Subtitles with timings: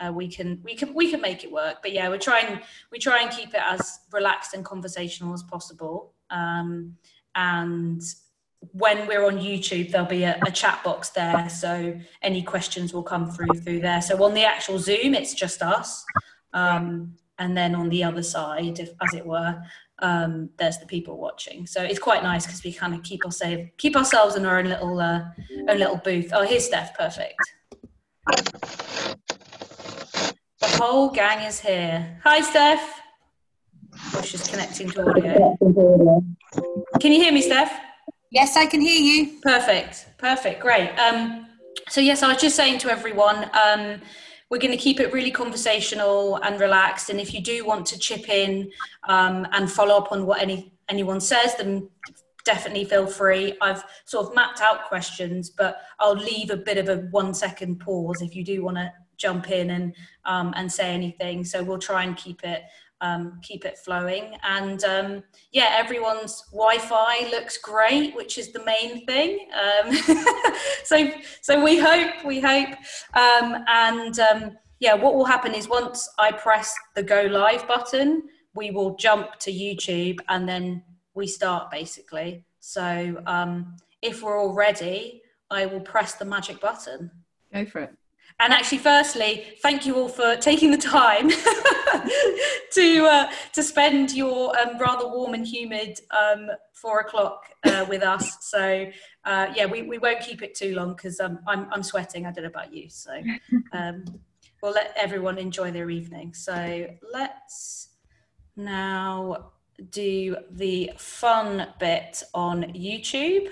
[0.00, 1.76] uh, we can we can we can make it work.
[1.82, 2.60] But yeah, we're trying
[2.90, 6.12] we try and keep it as relaxed and conversational as possible.
[6.30, 6.96] Um,
[7.34, 8.02] and
[8.72, 13.02] when we're on YouTube, there'll be a, a, chat box there, so any questions will
[13.02, 14.02] come through through there.
[14.02, 16.04] So on the actual Zoom, it's just us,
[16.52, 19.62] um, and then on the other side, if, as it were,
[20.00, 21.66] um, there's the people watching.
[21.66, 24.66] So it's quite nice because we kind of keep ourselves keep ourselves in our own
[24.66, 25.24] little uh,
[25.68, 26.30] own little booth.
[26.32, 26.96] Oh, here's Steph.
[26.96, 27.40] Perfect.
[30.80, 32.18] Whole gang is here.
[32.24, 33.02] Hi, Steph.
[34.14, 35.54] Oh, she's connecting to audio.
[36.98, 37.70] Can you hear me, Steph?
[38.30, 39.40] Yes, I can hear you.
[39.42, 40.06] Perfect.
[40.16, 40.58] Perfect.
[40.62, 40.88] Great.
[40.98, 41.48] Um,
[41.90, 44.00] so yes, I was just saying to everyone, um,
[44.50, 47.10] we're going to keep it really conversational and relaxed.
[47.10, 48.70] And if you do want to chip in
[49.06, 51.90] um, and follow up on what any anyone says, then
[52.46, 53.54] definitely feel free.
[53.60, 57.80] I've sort of mapped out questions, but I'll leave a bit of a one second
[57.80, 58.90] pause if you do want to
[59.20, 61.44] jump in and um, and say anything.
[61.44, 62.62] So we'll try and keep it
[63.00, 64.36] um, keep it flowing.
[64.42, 69.48] And um, yeah, everyone's Wi-Fi looks great, which is the main thing.
[69.54, 69.94] Um,
[70.84, 72.70] so so we hope we hope.
[73.14, 78.22] Um, and um, yeah, what will happen is once I press the go live button,
[78.54, 80.82] we will jump to YouTube and then
[81.14, 82.44] we start basically.
[82.60, 87.10] So um, if we're all ready, I will press the magic button.
[87.52, 87.94] Go for it.
[88.40, 91.28] And actually, firstly, thank you all for taking the time
[92.72, 98.02] to uh, to spend your um, rather warm and humid um, four o'clock uh, with
[98.02, 98.38] us.
[98.40, 98.90] So
[99.26, 102.24] uh, yeah, we, we won't keep it too long because um, I'm I'm sweating.
[102.24, 103.12] I don't know about you, so
[103.74, 104.04] um,
[104.62, 106.32] we'll let everyone enjoy their evening.
[106.32, 107.88] So let's
[108.56, 109.52] now
[109.90, 113.48] do the fun bit on YouTube.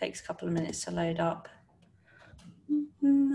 [0.00, 1.46] Takes a couple of minutes to load up.
[2.72, 3.34] Mm-hmm.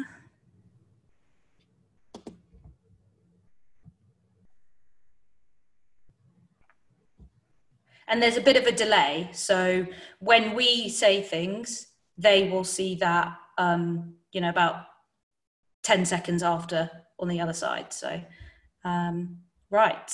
[8.08, 9.30] And there's a bit of a delay.
[9.32, 9.86] So
[10.20, 11.88] when we say things,
[12.18, 14.86] they will see that, um, you know, about
[15.84, 16.90] 10 seconds after
[17.20, 17.94] on the other side.
[17.94, 18.22] So,
[18.84, 19.38] um,
[19.70, 20.12] right,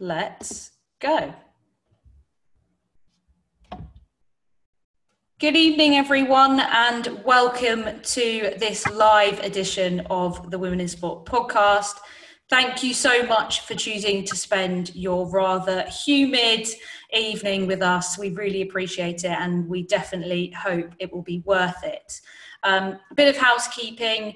[0.00, 1.34] let's go.
[5.40, 11.94] Good evening, everyone, and welcome to this live edition of the Women in Sport podcast.
[12.50, 16.66] Thank you so much for choosing to spend your rather humid
[17.12, 18.18] evening with us.
[18.18, 22.20] We really appreciate it, and we definitely hope it will be worth it.
[22.64, 24.34] Um, a bit of housekeeping.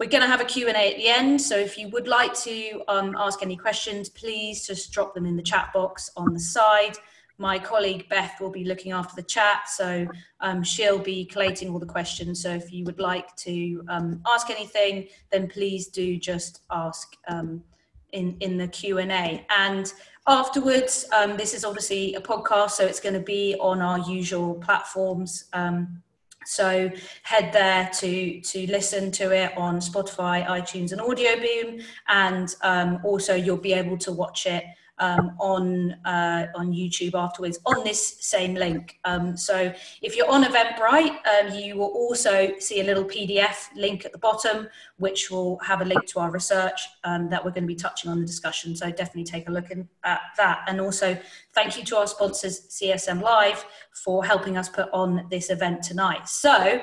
[0.00, 2.82] We're going to have a Q&A at the end, so if you would like to
[2.88, 6.96] um, ask any questions, please just drop them in the chat box on the side.
[7.42, 10.06] My colleague Beth will be looking after the chat, so
[10.40, 12.40] um, she'll be collating all the questions.
[12.40, 17.64] So if you would like to um, ask anything, then please do just ask um,
[18.12, 19.44] in in the Q and A.
[19.50, 19.92] And
[20.28, 24.54] afterwards, um, this is obviously a podcast, so it's going to be on our usual
[24.54, 25.46] platforms.
[25.52, 26.00] Um,
[26.44, 26.92] so
[27.24, 33.34] head there to to listen to it on Spotify, iTunes, and Audioboom, and um, also
[33.34, 34.64] you'll be able to watch it
[34.98, 38.98] um, on uh, on YouTube afterwards on this same link.
[39.04, 44.04] Um, so if you're on Eventbrite, um, you will also see a little PDF link
[44.04, 47.64] at the bottom, which will have a link to our research um, that we're going
[47.64, 48.76] to be touching on the discussion.
[48.76, 50.64] So definitely take a look in, at that.
[50.68, 51.18] And also
[51.54, 56.28] thank you to our sponsors, CSM Live, for helping us put on this event tonight.
[56.28, 56.82] So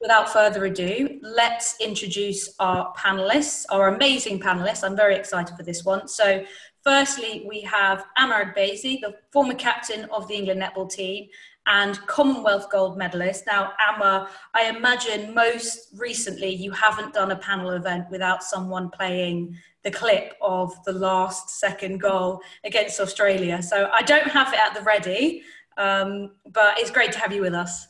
[0.00, 4.84] without further ado, let's introduce our panelists, our amazing panelists.
[4.84, 6.06] I'm very excited for this one.
[6.06, 6.44] So
[6.88, 11.28] Firstly, we have Ama Agbeze, the former captain of the England netball team
[11.66, 13.44] and Commonwealth gold medalist.
[13.46, 19.54] Now, Ama, I imagine most recently you haven't done a panel event without someone playing
[19.84, 23.60] the clip of the last second goal against Australia.
[23.60, 25.42] So I don't have it at the ready,
[25.76, 27.86] um, but it's great to have you with us.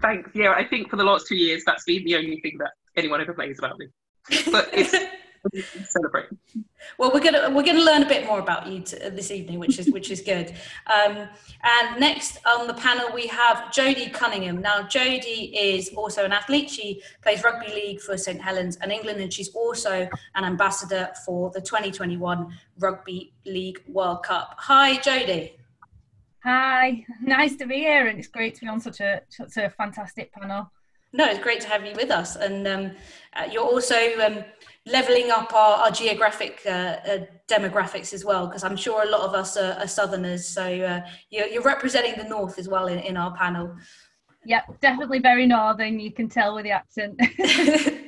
[0.00, 0.30] Thanks.
[0.32, 3.20] Yeah, I think for the last two years, that's been the only thing that anyone
[3.20, 3.88] ever plays about me.
[4.52, 4.94] But it's
[5.88, 6.26] celebrate.
[6.98, 9.78] Well, we're gonna we're gonna learn a bit more about you to, this evening, which
[9.78, 10.54] is which is good.
[10.86, 11.28] Um,
[11.62, 14.60] and next on the panel we have Jodie Cunningham.
[14.60, 16.70] Now, Jodie is also an athlete.
[16.70, 21.50] She plays rugby league for St Helens and England, and she's also an ambassador for
[21.50, 24.54] the 2021 Rugby League World Cup.
[24.58, 25.52] Hi, Jodie.
[26.46, 29.70] Hi, nice to be here, and it's great to be on such a such a
[29.70, 30.70] fantastic panel.
[31.12, 32.90] No, it's great to have you with us, and um,
[33.34, 34.44] uh, you're also um,
[34.86, 37.18] leveling up our, our geographic uh, uh,
[37.48, 40.46] demographics as well, because I'm sure a lot of us are, are Southerners.
[40.46, 41.00] So uh,
[41.30, 43.74] you're, you're, representing the North as well in, in our panel.
[44.44, 45.98] Yep, definitely very northern.
[45.98, 47.20] You can tell with the accent.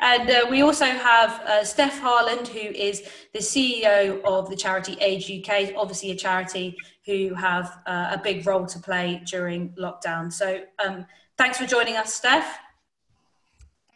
[0.00, 4.96] and uh, we also have uh, Steph Harland, who is the CEO of the charity
[5.00, 6.76] Age UK, obviously a charity
[7.06, 10.32] who have uh, a big role to play during lockdown.
[10.32, 11.06] So um,
[11.38, 12.58] thanks for joining us, Steph.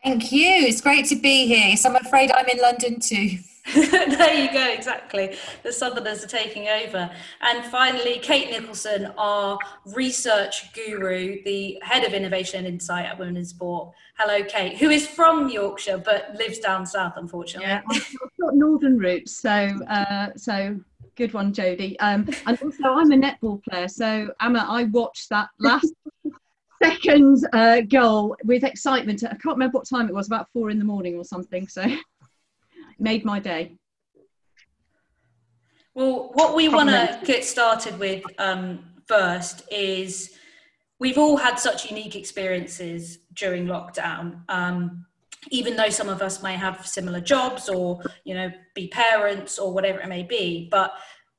[0.05, 0.51] Thank you.
[0.67, 1.79] It's great to be here.
[1.79, 3.39] So I'm afraid I'm in London too.
[3.75, 5.35] there you go, exactly.
[5.63, 7.11] The Southerners are taking over.
[7.41, 13.39] And finally, Kate Nicholson, our research guru, the head of innovation and insight at Women
[13.39, 13.95] in Sport.
[14.19, 17.71] Hello, Kate, who is from Yorkshire but lives down south, unfortunately.
[17.71, 19.51] Yeah, I've got northern roots, so
[19.89, 20.79] uh, so
[21.17, 21.97] good one, Jodie.
[22.01, 25.95] Um, and also, I'm a netball player, so Emma, I watched that last
[26.85, 29.23] second uh, goal with excitement.
[29.25, 31.69] I can't remember what time it was, about four in the morning or something.
[31.69, 31.85] So
[32.99, 33.77] made my day.
[35.95, 40.37] Well, what we want to get started with um, first is
[40.99, 44.41] we've all had such unique experiences during lockdown.
[44.49, 45.07] Um,
[45.51, 49.73] even though some of us may have similar jobs or you know be parents or
[49.73, 50.95] whatever it may be, but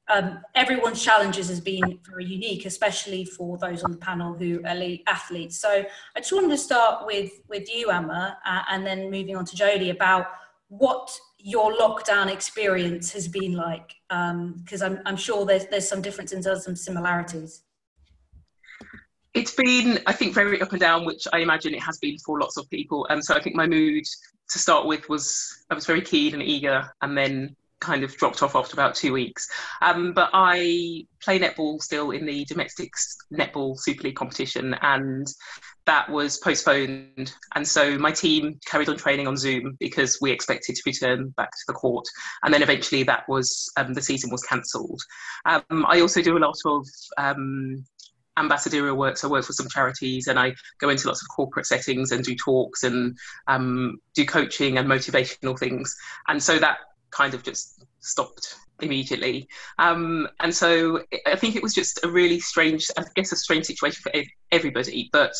[0.07, 4.75] um, everyone's challenges has been very unique, especially for those on the panel who are
[4.75, 5.59] elite athletes.
[5.59, 5.83] So
[6.15, 9.55] I just wanted to start with with you, Emma, uh, and then moving on to
[9.55, 10.27] Jodie about
[10.67, 16.01] what your lockdown experience has been like, because um, I'm, I'm sure there's there's some
[16.01, 17.63] differences and some similarities.
[19.33, 22.39] It's been, I think, very up and down, which I imagine it has been for
[22.39, 23.05] lots of people.
[23.09, 24.05] And so I think my mood
[24.51, 27.55] to start with was I was very keen and eager, and then
[27.85, 29.47] kind of dropped off after about two weeks.
[29.81, 32.91] Um, but I play netball still in the domestic
[33.31, 35.27] netball Super League competition, and
[35.85, 37.33] that was postponed.
[37.55, 41.51] And so my team carried on training on Zoom because we expected to return back
[41.51, 42.05] to the court.
[42.43, 45.01] And then eventually that was um, the season was cancelled.
[45.45, 46.85] Um, I also do a lot of
[47.17, 47.85] um,
[48.37, 49.17] ambassadorial work.
[49.17, 52.23] So I work for some charities and I go into lots of corporate settings and
[52.23, 53.17] do talks and
[53.47, 55.95] um, do coaching and motivational things.
[56.27, 56.77] And so that
[57.15, 59.47] kind of just stopped immediately.
[59.79, 63.65] Um, and so I think it was just a really strange, I guess, a strange
[63.65, 64.11] situation for
[64.51, 65.09] everybody.
[65.11, 65.33] But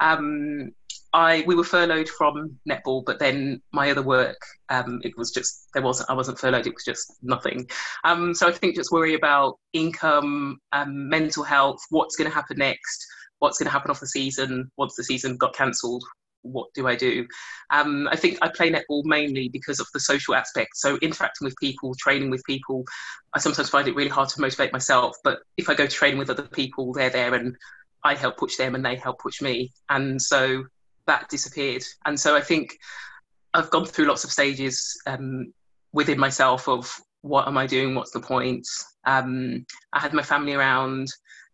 [0.00, 0.72] um,
[1.12, 4.38] I we were furloughed from netball, but then my other work,
[4.68, 6.66] um, it was just there wasn't I wasn't furloughed.
[6.66, 7.68] It was just nothing.
[8.04, 12.58] Um, so I think just worry about income, um, mental health, what's going to happen
[12.58, 13.06] next,
[13.38, 16.04] what's going to happen off the season once the season got cancelled
[16.52, 17.26] what do I do?
[17.70, 20.76] Um, I think I play netball mainly because of the social aspect.
[20.76, 22.84] So interacting with people, training with people,
[23.34, 25.16] I sometimes find it really hard to motivate myself.
[25.24, 27.56] But if I go to training with other people, they're there and
[28.04, 29.72] I help push them and they help push me.
[29.88, 30.64] And so
[31.06, 31.84] that disappeared.
[32.06, 32.78] And so I think
[33.54, 35.52] I've gone through lots of stages um,
[35.92, 37.94] within myself of what am I doing?
[37.94, 38.66] What's the point?
[39.04, 41.08] Um, I had my family around.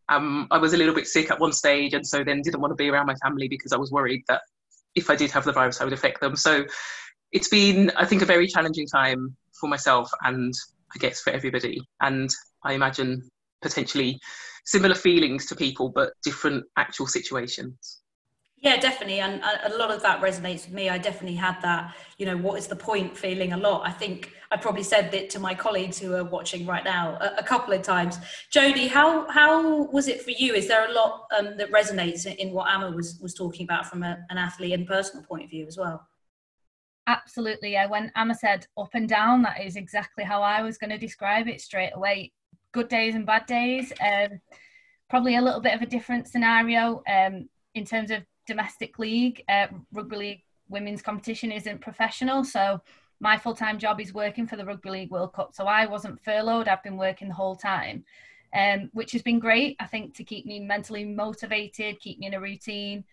[0.09, 2.73] Um, I was a little bit sick at one stage, and so then didn't want
[2.73, 4.43] to be around my family because I was worried that
[4.95, 6.37] if I did have the virus, I would affect them.
[6.37, 6.65] So
[7.33, 10.53] it's been, I think, a very challenging time for myself and
[10.95, 11.81] I guess for everybody.
[12.01, 12.31] And
[12.65, 13.29] I imagine
[13.63, 14.21] potentially
[14.65, 18.01] similar feelings to people, but different actual situations.
[18.65, 19.21] Yeah, definitely.
[19.21, 20.89] And a lot of that resonates with me.
[20.89, 23.87] I definitely had that, you know, what is the point feeling a lot.
[23.87, 27.41] I think I probably said that to my colleagues who are watching right now a,
[27.41, 28.17] a couple of times.
[28.51, 30.55] Jodie, how, how was it for you?
[30.55, 34.03] Is there a lot um, that resonates in what Emma was, was talking about from
[34.03, 36.09] a, an athlete and personal point of view as well?
[37.07, 37.73] Absolutely.
[37.73, 37.85] Yeah.
[37.85, 41.49] When Emma said up and down, that is exactly how I was going to describe
[41.49, 42.33] it straight away.
[42.73, 43.93] Good days and bad days.
[44.01, 44.41] Um,
[45.11, 49.67] probably a little bit of a different scenario um, in terms of domestic league, uh,
[49.93, 52.45] rugby league women's competition isn't professional.
[52.45, 52.81] So
[53.21, 55.55] my full time job is working for the Rugby League World Cup.
[55.55, 58.05] So I wasn't furloughed, I've been working the whole time,
[58.55, 62.35] um, which has been great, I think, to keep me mentally motivated, keep me in
[62.35, 63.05] a routine,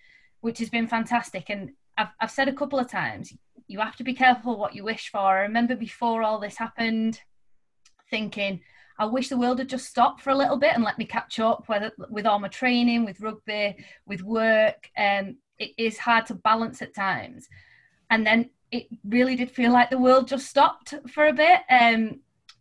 [0.41, 1.50] which has been fantastic.
[1.50, 3.33] And I've, I've said a couple of times,
[3.67, 5.19] you have to be careful what you wish for.
[5.19, 7.21] I remember before all this happened,
[8.09, 8.61] thinking,
[9.01, 11.39] I wish the world had just stopped for a little bit and let me catch
[11.39, 14.91] up with, with all my training, with rugby, with work.
[14.96, 17.50] Um, it is hard to balance at times.
[18.12, 21.62] And then it really did feel like the world just stopped for a bit.
[21.67, 22.20] Um,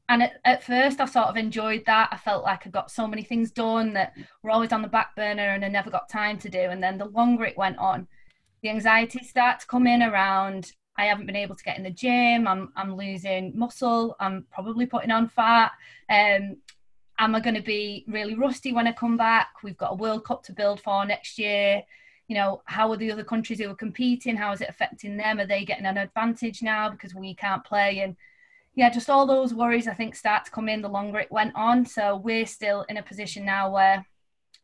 [0.09, 2.09] and at, at, first, I sort of enjoyed that.
[2.11, 5.15] I felt like I got so many things done that were always on the back
[5.15, 6.59] burner and I never got time to do.
[6.59, 8.09] And then the longer it went on,
[8.63, 11.91] the anxiety started to come in around I haven't been able to get in the
[11.91, 12.47] gym.
[12.47, 14.17] I'm I'm losing muscle.
[14.21, 15.73] I'm probably putting on fat.
[16.09, 16.59] Um,
[17.19, 19.49] am I going to be really rusty when I come back?
[19.63, 21.83] We've got a World Cup to build for next year.
[22.29, 24.37] You know, how are the other countries who are competing?
[24.37, 25.39] How is it affecting them?
[25.41, 28.01] Are they getting an advantage now because we can't play?
[28.01, 28.17] And
[28.75, 31.55] yeah, just all those worries I think start to come in the longer it went
[31.57, 31.85] on.
[31.85, 34.07] So we're still in a position now where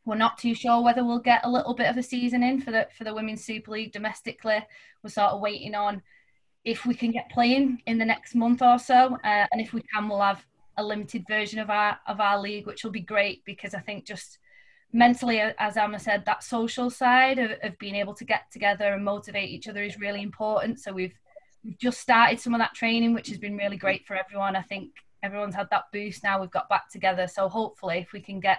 [0.06, 2.71] We're not too sure whether we'll get a little bit of a season in for
[2.71, 4.64] the for the Women's Super League domestically.
[5.02, 6.02] We're sort of waiting on
[6.66, 9.80] if we can get playing in the next month or so, uh, and if we
[9.82, 10.44] can, we'll have
[10.76, 14.04] a limited version of our of our league, which will be great because I think
[14.04, 14.38] just
[14.92, 19.04] mentally, as Emma said, that social side of, of being able to get together and
[19.04, 20.80] motivate each other is really important.
[20.80, 21.18] So we've
[21.64, 24.56] we've just started some of that training, which has been really great for everyone.
[24.56, 24.90] I think
[25.23, 26.40] everyone's had that boost now.
[26.40, 28.58] We've got back together, so hopefully, if we can get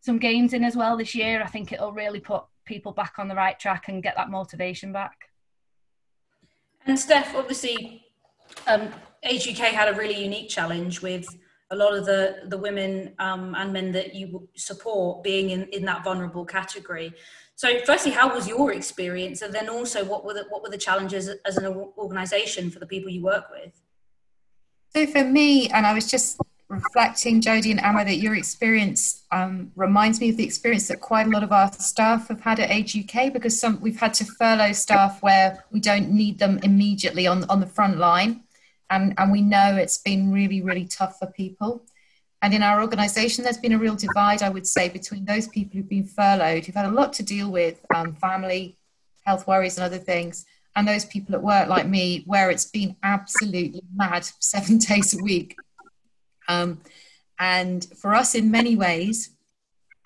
[0.00, 3.28] some games in as well this year, I think it'll really put people back on
[3.28, 5.29] the right track and get that motivation back.
[6.86, 8.06] And Steph, obviously,
[8.66, 8.90] um,
[9.22, 11.26] Age UK had a really unique challenge with
[11.70, 15.84] a lot of the the women um, and men that you support being in, in
[15.84, 17.12] that vulnerable category.
[17.54, 20.78] So, firstly, how was your experience, and then also what were the, what were the
[20.78, 21.66] challenges as an
[21.98, 23.72] organisation for the people you work with?
[24.88, 29.72] So, for me, and I was just reflecting, Jodie and Emma, that your experience um,
[29.76, 32.70] reminds me of the experience that quite a lot of our staff have had at
[32.70, 37.26] Age UK because some we've had to furlough staff where we don't need them immediately
[37.26, 38.44] on on the front line
[38.90, 41.82] and, and we know it's been really, really tough for people.
[42.42, 45.76] And in our organisation, there's been a real divide, I would say, between those people
[45.76, 48.76] who've been furloughed, who've had a lot to deal with, um, family,
[49.24, 52.96] health worries, and other things, and those people at work like me, where it's been
[53.02, 55.56] absolutely mad seven days a week.
[56.48, 56.80] Um,
[57.38, 59.30] and for us, in many ways,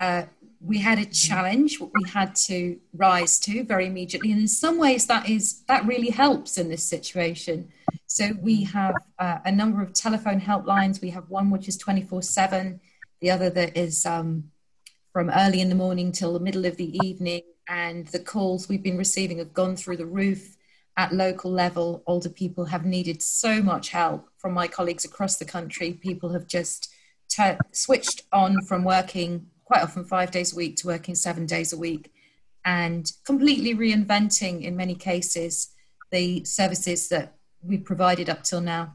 [0.00, 0.24] uh,
[0.60, 5.06] we had a challenge we had to rise to very immediately and in some ways
[5.06, 7.70] that is that really helps in this situation
[8.14, 11.02] so we have uh, a number of telephone helplines.
[11.02, 12.80] We have one which is 24 7,
[13.20, 14.52] the other that is um,
[15.12, 17.42] from early in the morning till the middle of the evening.
[17.68, 20.56] And the calls we've been receiving have gone through the roof
[20.96, 22.04] at local level.
[22.06, 25.94] Older people have needed so much help from my colleagues across the country.
[25.94, 26.92] People have just
[27.72, 31.78] switched on from working quite often five days a week to working seven days a
[31.78, 32.12] week
[32.66, 35.70] and completely reinventing, in many cases,
[36.12, 38.94] the services that we provided up till now.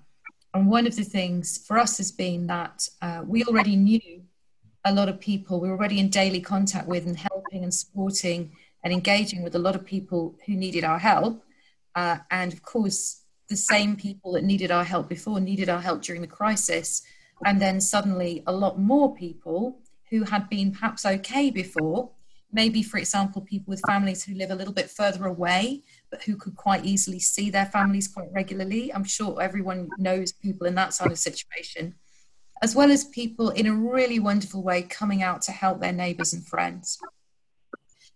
[0.54, 4.22] And one of the things for us has been that uh, we already knew
[4.86, 5.60] a lot of people.
[5.60, 8.52] We were already in daily contact with and helping and supporting
[8.84, 11.44] and engaging with a lot of people who needed our help.
[11.96, 16.02] Uh, and of course, the same people that needed our help before needed our help
[16.02, 17.02] during the crisis.
[17.46, 19.80] And then suddenly, a lot more people
[20.10, 22.12] who had been perhaps okay before
[22.52, 26.36] maybe, for example, people with families who live a little bit further away, but who
[26.36, 28.94] could quite easily see their families quite regularly.
[28.94, 31.96] I'm sure everyone knows people in that sort of situation,
[32.62, 36.34] as well as people in a really wonderful way coming out to help their neighbours
[36.34, 37.00] and friends.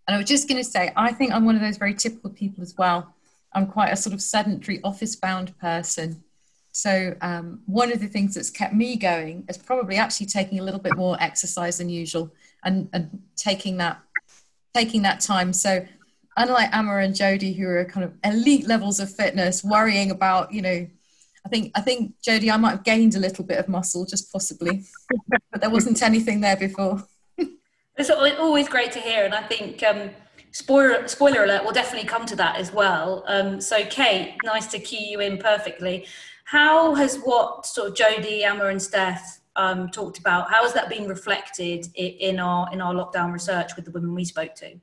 [0.08, 2.30] And I was just going to say, I think I'm one of those very typical
[2.30, 3.13] people as well.
[3.56, 6.24] I'm quite a sort of sedentary, office bound person.
[6.72, 10.64] So, um, one of the things that's kept me going is probably actually taking a
[10.64, 12.32] little bit more exercise than usual
[12.64, 14.02] and, and taking that
[14.74, 15.54] taking that time.
[15.54, 15.86] So
[16.38, 20.62] unlike Ama and Jodie, who are kind of elite levels of fitness, worrying about, you
[20.62, 20.88] know,
[21.46, 24.32] I think I think Jodie, I might have gained a little bit of muscle, just
[24.32, 24.86] possibly,
[25.52, 27.04] but there wasn't anything there before.
[27.98, 30.12] it's always great to hear, and I think um,
[30.54, 33.26] spoiler spoiler alert, we'll definitely come to that as well.
[33.28, 36.08] Um, so, Kate, nice to cue you in perfectly.
[36.46, 40.50] How has what sort of Jodie, Ama, and Steph um, talked about.
[40.50, 44.26] How has that been reflected in our in our lockdown research with the women we
[44.26, 44.80] spoke to?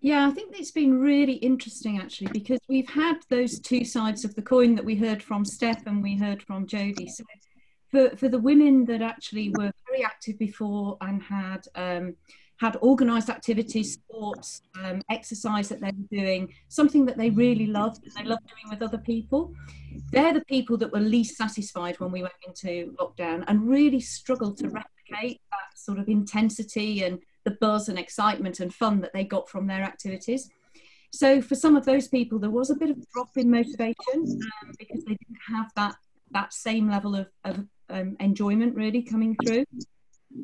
[0.00, 4.34] Yeah, I think it's been really interesting actually because we've had those two sides of
[4.34, 7.08] the coin that we heard from Steph and we heard from Jodie.
[7.08, 7.22] So
[7.88, 12.16] for, for the women that actually were very active before and had um,
[12.62, 18.04] had organised activities, sports, um, exercise that they were doing, something that they really loved
[18.04, 19.52] and they loved doing with other people.
[20.12, 24.58] They're the people that were least satisfied when we went into lockdown and really struggled
[24.58, 29.24] to replicate that sort of intensity and the buzz and excitement and fun that they
[29.24, 30.48] got from their activities.
[31.10, 34.72] So for some of those people, there was a bit of drop in motivation um,
[34.78, 35.96] because they didn't have that
[36.30, 39.64] that same level of, of um, enjoyment really coming through.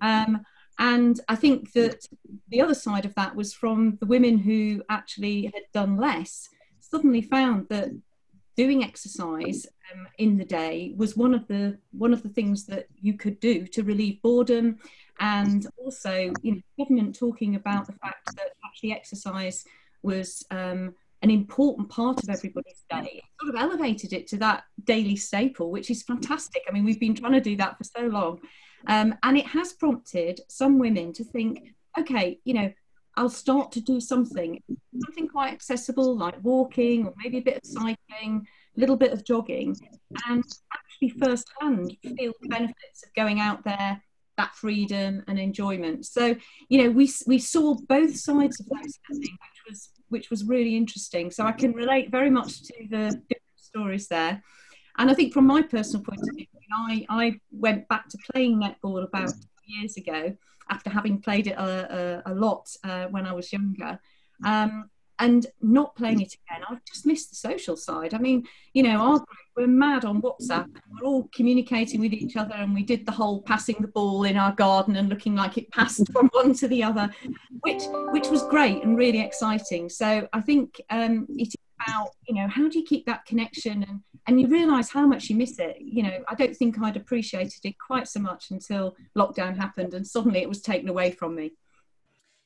[0.02, 0.42] Um,
[0.78, 2.06] and I think that
[2.48, 6.48] the other side of that was from the women who actually had done less,
[6.80, 7.90] suddenly found that
[8.56, 12.86] doing exercise um, in the day was one of the one of the things that
[13.00, 14.78] you could do to relieve boredom,
[15.18, 19.64] and also you know government talking about the fact that actually exercise
[20.02, 23.22] was um, an important part of everybody's day.
[23.22, 26.62] It sort of elevated it to that daily staple, which is fantastic.
[26.68, 28.40] I mean, we've been trying to do that for so long.
[28.86, 32.72] Um, and it has prompted some women to think, okay, you know,
[33.16, 34.62] I'll start to do something,
[35.04, 39.24] something quite accessible like walking or maybe a bit of cycling, a little bit of
[39.24, 39.76] jogging,
[40.28, 44.00] and actually firsthand feel the benefits of going out there
[44.38, 46.06] that freedom and enjoyment.
[46.06, 46.36] So,
[46.68, 50.76] you know, we we saw both sides of that setting, which was which was really
[50.76, 51.30] interesting.
[51.30, 53.20] So I can relate very much to the
[53.56, 54.42] stories there.
[54.96, 58.60] And I think from my personal point of view, I, I went back to playing
[58.60, 59.32] netball about
[59.66, 60.36] years ago
[60.70, 63.98] after having played it a, a, a lot uh, when I was younger.
[64.44, 68.14] Um, and not playing it again, I've just missed the social side.
[68.14, 70.66] I mean, you know, our group, we're mad on WhatsApp.
[70.66, 74.22] And we're all communicating with each other, and we did the whole passing the ball
[74.22, 77.10] in our garden and looking like it passed from one to the other,
[77.62, 77.82] which
[78.12, 79.88] which was great and really exciting.
[79.88, 81.52] So I think um, it
[81.88, 85.30] about, you know, how do you keep that connection and and you realise how much
[85.30, 85.78] you miss it.
[85.80, 90.06] You know, I don't think I'd appreciated it quite so much until lockdown happened, and
[90.06, 91.52] suddenly it was taken away from me.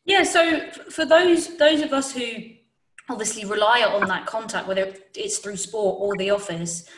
[0.05, 2.27] Yeah, so for those those of us who
[3.11, 6.89] obviously rely on that contact, whether it's through sport or the office.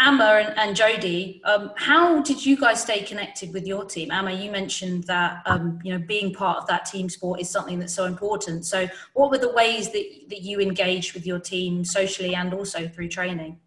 [0.00, 4.10] Ama and, and Jodie, um, how did you guys stay connected with your team?
[4.10, 7.78] Ama, you mentioned that um, you know being part of that team sport is something
[7.78, 8.64] that's so important.
[8.64, 12.88] So, what were the ways that that you engaged with your team socially and also
[12.88, 13.58] through training?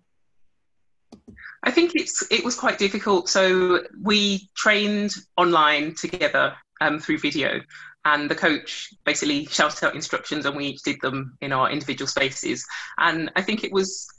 [1.63, 3.29] I think it's it was quite difficult.
[3.29, 7.61] So we trained online together um, through video
[8.05, 12.05] and the coach basically shouted out instructions and we each did them in our individual
[12.05, 12.65] spaces
[12.97, 14.09] and i think it was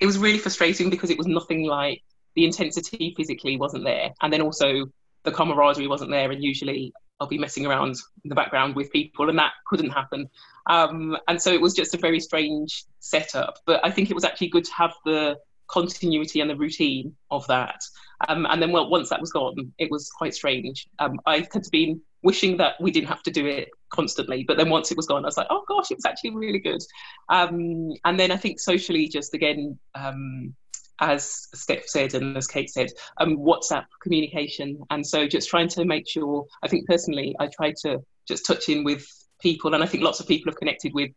[0.00, 2.02] it was really frustrating because it was nothing like
[2.34, 4.10] the intensity physically wasn't there.
[4.20, 4.86] And then also
[5.22, 9.28] the camaraderie wasn't there and usually i'll be messing around in the background with people
[9.28, 10.28] and that couldn't happen.
[10.66, 13.58] Um, and so it was just a very strange setup.
[13.66, 15.36] But i think it was actually good to have the
[15.68, 17.82] continuity and the routine of that.
[18.28, 20.86] Um, and then well, once that was gone it was quite strange.
[20.98, 24.44] Um, i had been wishing that we didn't have to do it constantly.
[24.48, 26.58] But then once it was gone, I was like, oh gosh, it was actually really
[26.58, 26.82] good.
[27.28, 30.54] Um, and then I think socially, just again, um,
[31.00, 34.68] as Steph said and as Kate said, um, WhatsApp communication.
[34.90, 38.68] And so just trying to make sure, I think personally, I try to just touch
[38.68, 39.06] in with
[39.40, 39.74] people.
[39.74, 41.10] And I think lots of people have connected with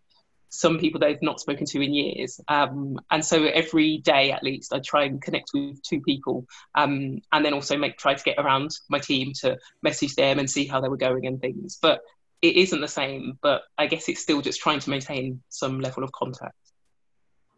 [0.50, 2.40] some people they've not spoken to in years.
[2.48, 7.20] Um, and so every day at least, I try and connect with two people, um,
[7.32, 10.66] and then also make try to get around my team to message them and see
[10.66, 11.78] how they were going and things.
[11.82, 12.00] But
[12.42, 13.38] it isn't the same.
[13.42, 16.56] But I guess it's still just trying to maintain some level of contact.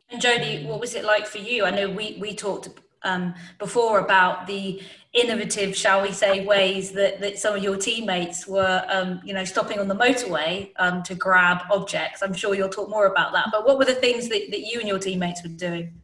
[0.10, 1.65] And Jodie, what was it like for you?
[1.65, 2.70] I know we we talked
[3.04, 4.82] um, before about the
[5.13, 9.44] innovative, shall we say, ways that, that some of your teammates were, um, you know,
[9.44, 12.22] stopping on the motorway um, to grab objects.
[12.22, 13.48] I'm sure you'll talk more about that.
[13.52, 16.02] But what were the things that, that you and your teammates were doing?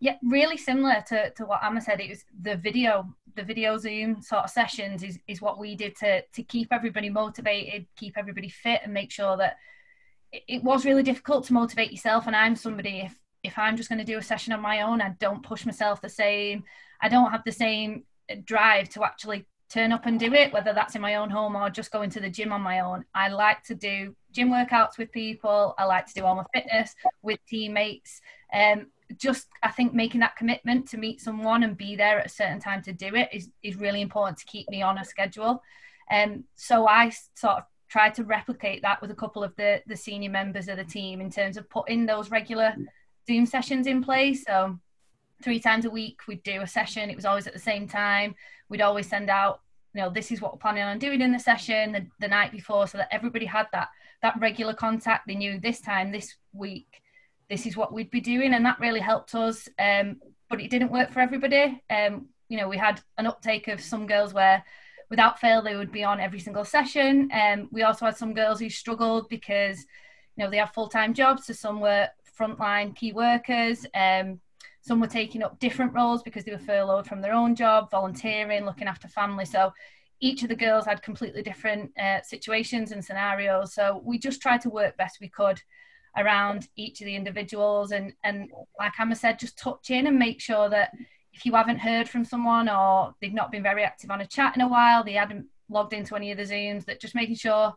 [0.00, 2.00] Yeah, really similar to, to what Ama said.
[2.00, 5.96] It was the video, the video Zoom sort of sessions is, is what we did
[5.96, 9.56] to to keep everybody motivated, keep everybody fit, and make sure that
[10.32, 12.26] it, it was really difficult to motivate yourself.
[12.26, 15.00] And I'm somebody if if I'm just going to do a session on my own,
[15.00, 16.64] I don't push myself the same.
[17.00, 18.04] I don't have the same
[18.44, 21.70] drive to actually turn up and do it, whether that's in my own home or
[21.70, 23.04] just going to the gym on my own.
[23.14, 25.74] I like to do gym workouts with people.
[25.78, 28.20] I like to do all my fitness with teammates.
[28.52, 32.28] Um, just I think making that commitment to meet someone and be there at a
[32.28, 35.62] certain time to do it is, is really important to keep me on a schedule.
[36.10, 39.96] Um, so I sort of tried to replicate that with a couple of the the
[39.96, 42.74] senior members of the team in terms of putting those regular
[43.26, 44.44] Zoom sessions in place.
[44.44, 44.78] So
[45.42, 47.10] three times a week we'd do a session.
[47.10, 48.34] It was always at the same time.
[48.68, 49.62] We'd always send out,
[49.94, 52.52] you know, this is what we're planning on doing in the session the, the night
[52.52, 53.88] before, so that everybody had that
[54.22, 55.26] that regular contact.
[55.26, 57.02] They knew this time this week,
[57.50, 59.68] this is what we'd be doing, and that really helped us.
[59.78, 61.82] Um, but it didn't work for everybody.
[61.90, 64.64] Um, you know, we had an uptake of some girls where
[65.10, 67.28] without fail they would be on every single session.
[67.32, 69.80] Um, we also had some girls who struggled because
[70.36, 72.08] you know they have full-time jobs so some were
[72.38, 73.84] frontline key workers.
[73.94, 74.40] Um,
[74.80, 78.64] some were taking up different roles because they were furloughed from their own job, volunteering,
[78.64, 79.44] looking after family.
[79.44, 79.72] So
[80.20, 83.74] each of the girls had completely different uh, situations and scenarios.
[83.74, 85.60] So we just tried to work best we could
[86.16, 87.92] around each of the individuals.
[87.92, 90.92] And, and like Emma said, just touch in and make sure that
[91.32, 94.56] if you haven't heard from someone or they've not been very active on a chat
[94.56, 97.72] in a while, they hadn't logged into any of the Zooms, that just making sure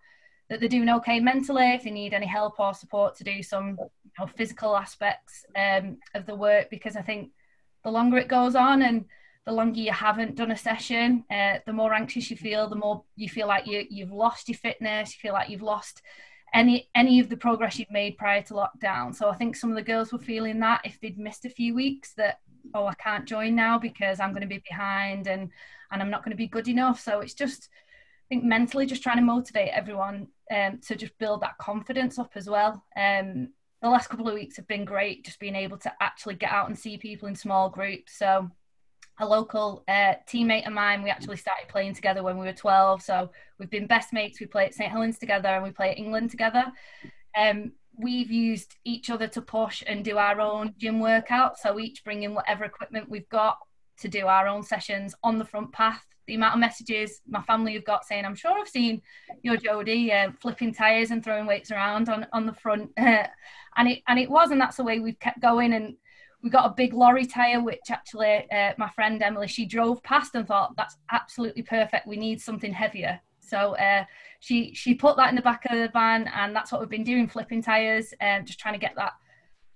[0.50, 3.78] that they're doing okay mentally, if they need any help or support to do some
[3.80, 7.32] you know, physical aspects um, of the work, because I think
[7.84, 9.06] the longer it goes on and
[9.46, 13.04] the longer you haven't done a session, uh, the more anxious you feel, the more
[13.16, 16.02] you feel like you, you've lost your fitness, you feel like you've lost
[16.54, 19.14] any any of the progress you've made prior to lockdown.
[19.16, 21.74] So I think some of the girls were feeling that if they'd missed a few
[21.74, 22.40] weeks, that
[22.74, 25.50] oh I can't join now because I'm going to be behind and
[25.92, 27.00] and I'm not going to be good enough.
[27.00, 31.42] So it's just I think mentally just trying to motivate everyone um, to just build
[31.42, 32.84] that confidence up as well.
[32.96, 33.50] Um,
[33.82, 36.68] the last couple of weeks have been great, just being able to actually get out
[36.70, 38.18] and see people in small groups.
[38.18, 38.50] So
[39.20, 41.04] a local uh, teammate of mine.
[41.04, 43.02] We actually started playing together when we were 12.
[43.02, 44.40] So we've been best mates.
[44.40, 46.66] We play at St Helens together and we play at England together.
[47.38, 51.60] Um, we've used each other to push and do our own gym workout.
[51.60, 53.58] So each bring in whatever equipment we've got
[54.00, 56.04] to do our own sessions on the front path.
[56.26, 59.02] The amount of messages my family have got saying, I'm sure I've seen
[59.44, 62.92] your Jodie uh, flipping tyres and throwing weights around on, on the front.
[62.98, 63.28] and
[63.88, 65.74] it and it was, and that's the way we've kept going.
[65.74, 65.96] And
[66.44, 70.36] we got a big lorry tire, which actually uh, my friend Emily she drove past
[70.36, 72.06] and thought that's absolutely perfect.
[72.06, 74.04] We need something heavier, so uh,
[74.42, 77.04] she she put that in the back of the van, and that's what we've been
[77.04, 79.14] doing, flipping tires, and uh, just trying to get that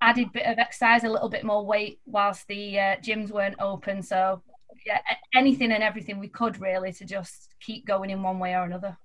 [0.01, 4.03] added bit of exercise, a little bit more weight, whilst the uh, gyms weren't open.
[4.03, 4.43] So
[4.86, 4.99] yeah,
[5.34, 8.97] anything and everything we could really to just keep going in one way or another.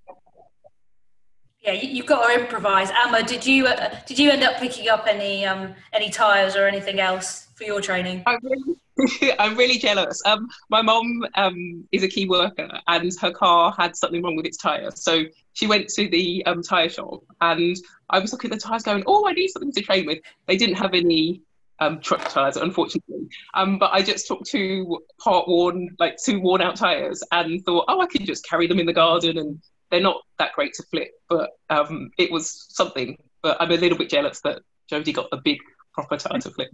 [1.63, 2.91] Yeah, you've got to improvise.
[2.91, 6.67] Ama, did you uh, did you end up picking up any um, any tires or
[6.67, 8.25] anything else for your training?
[8.27, 10.21] I'm really, I'm really jealous.
[10.27, 14.45] Um, my mom um, is a key worker, and her car had something wrong with
[14.45, 14.91] its tire.
[14.91, 15.23] So
[15.53, 17.77] she went to the um, tire shop, and
[18.11, 20.57] I was looking at the tires, going, "Oh, I need something to train with." They
[20.57, 21.43] didn't have any
[21.79, 23.29] um, truck tires, unfortunately.
[23.55, 27.85] Um, but I just took two part worn, like two worn out tires, and thought,
[27.87, 30.83] "Oh, I could just carry them in the garden and they're not that great to
[30.85, 33.17] flip, but um, it was something.
[33.43, 35.59] But I'm a little bit jealous that Jodie got a big
[35.95, 36.71] proper tire to flip.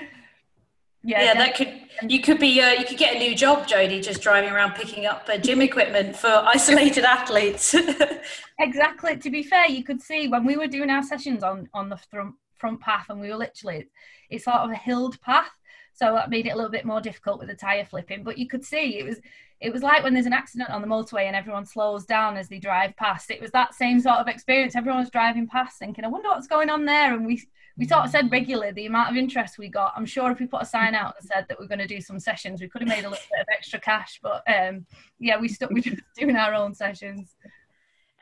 [1.05, 4.01] Yeah, yeah, that could you could be uh, you could get a new job, Jodie,
[4.01, 7.75] just driving around picking up uh, gym equipment for isolated athletes.
[8.59, 9.17] exactly.
[9.17, 11.97] To be fair, you could see when we were doing our sessions on on the
[11.97, 13.89] front front path, and we were literally
[14.29, 15.51] it's sort of a hilled path,
[15.93, 18.23] so that made it a little bit more difficult with the tire flipping.
[18.23, 19.19] But you could see it was
[19.59, 22.49] it was like when there's an accident on the motorway and everyone slows down as
[22.49, 23.31] they drive past.
[23.31, 24.75] It was that same sort of experience.
[24.75, 27.13] Everyone was driving past thinking, I wonder what's going on there.
[27.13, 27.41] And we
[27.77, 29.93] we sort of said regularly the amount of interest we got.
[29.95, 32.01] I'm sure if we put a sign out and said that we're going to do
[32.01, 34.19] some sessions, we could have made a little bit of extra cash.
[34.21, 34.85] But um,
[35.19, 37.35] yeah, we stuck with doing our own sessions.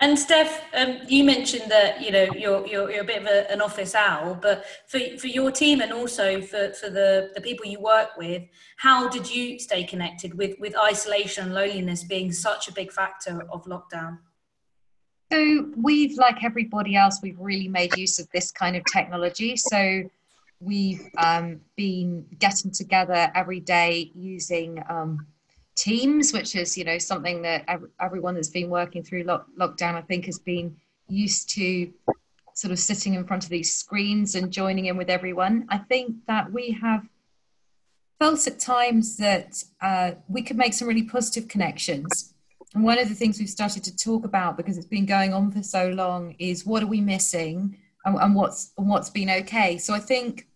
[0.01, 3.49] And Steph, um, you mentioned that you know you're, you're, you're a bit of a,
[3.51, 7.67] an office owl, but for, for your team and also for, for the, the people
[7.67, 8.41] you work with,
[8.77, 13.45] how did you stay connected with, with isolation and loneliness being such a big factor
[13.51, 14.17] of lockdown?
[15.31, 19.55] So we've, like everybody else, we've really made use of this kind of technology.
[19.55, 20.09] So
[20.59, 25.27] we've um, been getting together every day using um,
[25.75, 27.65] Teams, which is you know something that
[27.99, 30.75] everyone that's been working through lockdown, I think, has been
[31.07, 31.91] used to
[32.53, 35.65] sort of sitting in front of these screens and joining in with everyone.
[35.69, 37.03] I think that we have
[38.19, 42.33] felt at times that uh, we could make some really positive connections.
[42.73, 45.51] And one of the things we've started to talk about because it's been going on
[45.51, 49.77] for so long is what are we missing and, and what's and what's been okay.
[49.77, 50.47] So I think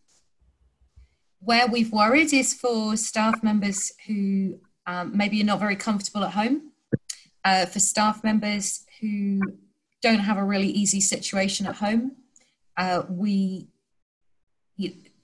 [1.39, 6.31] where we've worried is for staff members who um, maybe you're not very comfortable at
[6.31, 6.71] home.
[7.43, 9.39] Uh, for staff members who
[10.01, 12.13] don't have a really easy situation at home,
[12.77, 13.67] uh, we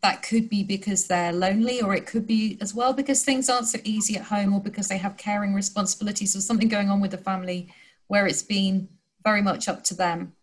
[0.01, 3.67] that could be because they're lonely, or it could be as well because things aren't
[3.67, 7.11] so easy at home, or because they have caring responsibilities, or something going on with
[7.11, 7.71] the family
[8.07, 8.87] where it's been
[9.23, 10.33] very much up to them.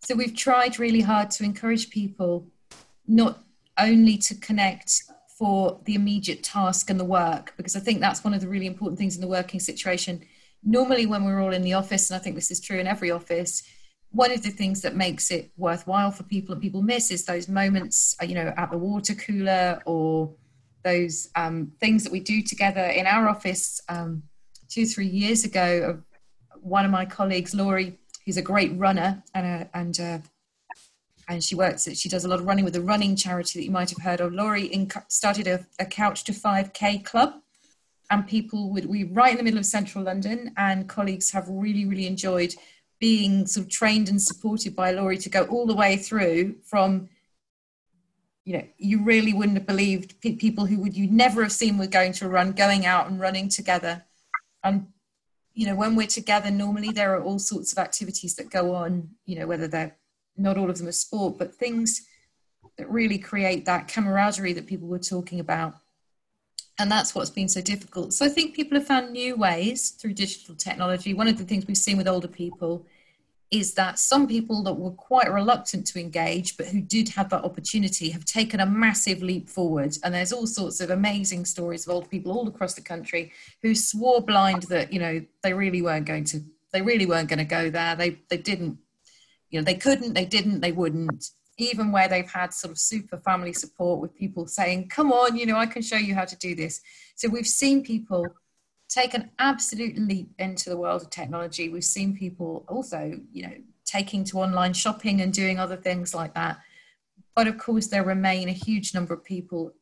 [0.00, 2.46] So we've tried really hard to encourage people
[3.06, 3.40] not
[3.78, 5.02] only to connect
[5.42, 8.68] for the immediate task and the work because I think that's one of the really
[8.68, 10.24] important things in the working situation.
[10.62, 13.10] Normally, when we're all in the office, and I think this is true in every
[13.10, 13.64] office,
[14.12, 17.48] one of the things that makes it worthwhile for people and people miss is those
[17.48, 20.32] moments, uh, you know, at the water cooler or
[20.84, 23.80] those um, things that we do together in our office.
[23.88, 24.22] Um,
[24.68, 26.02] two, three years ago,
[26.60, 30.22] one of my colleagues, Laurie, who's a great runner and a, and a
[31.32, 33.70] and she works she does a lot of running with a running charity that you
[33.70, 37.34] might have heard of laurie started a, a couch to 5k club.
[38.10, 41.86] And people would we right in the middle of central london and colleagues have really
[41.86, 42.54] really enjoyed
[43.00, 47.08] being sort of trained and supported by laurie to go all the way through from
[48.44, 51.86] you know you really wouldn't have believed people who would you never have seen were
[51.86, 54.04] going to run going out and running together.
[54.64, 54.88] And
[55.54, 59.10] you know when we're together normally there are all sorts of activities that go on
[59.26, 59.96] you know whether they're
[60.36, 62.06] not all of them are sport, but things
[62.78, 65.74] that really create that camaraderie that people were talking about.
[66.78, 68.14] And that's what's been so difficult.
[68.14, 71.12] So I think people have found new ways through digital technology.
[71.14, 72.86] One of the things we've seen with older people
[73.50, 77.44] is that some people that were quite reluctant to engage, but who did have that
[77.44, 79.94] opportunity, have taken a massive leap forward.
[80.02, 83.74] And there's all sorts of amazing stories of old people all across the country who
[83.74, 86.40] swore blind that, you know, they really weren't going to,
[86.72, 87.94] they really weren't going to go there.
[87.94, 88.78] They, they didn't
[89.52, 93.18] you know they couldn't they didn't they wouldn't even where they've had sort of super
[93.18, 96.36] family support with people saying, come on, you know, I can show you how to
[96.36, 96.80] do this.
[97.14, 98.26] So we've seen people
[98.88, 101.68] take an absolute leap into the world of technology.
[101.68, 106.34] We've seen people also, you know, taking to online shopping and doing other things like
[106.34, 106.58] that.
[107.34, 109.72] But of course, there remain a huge number of people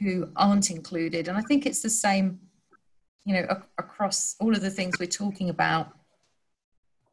[0.00, 1.28] who aren't included.
[1.28, 2.40] And I think it's the same,
[3.24, 5.88] you know, ac- across all of the things we're talking about.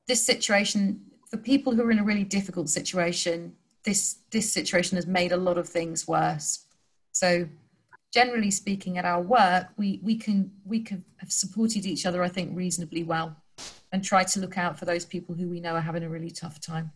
[0.07, 0.99] This situation,
[1.33, 5.37] for people who are in a really difficult situation, this this situation has made a
[5.37, 6.67] lot of things worse.
[7.11, 7.49] So
[8.13, 12.29] generally speaking at our work we we can we can have supported each other i
[12.29, 13.35] think reasonably well
[13.91, 16.29] and try to look out for those people who we know are having a really
[16.29, 16.91] tough time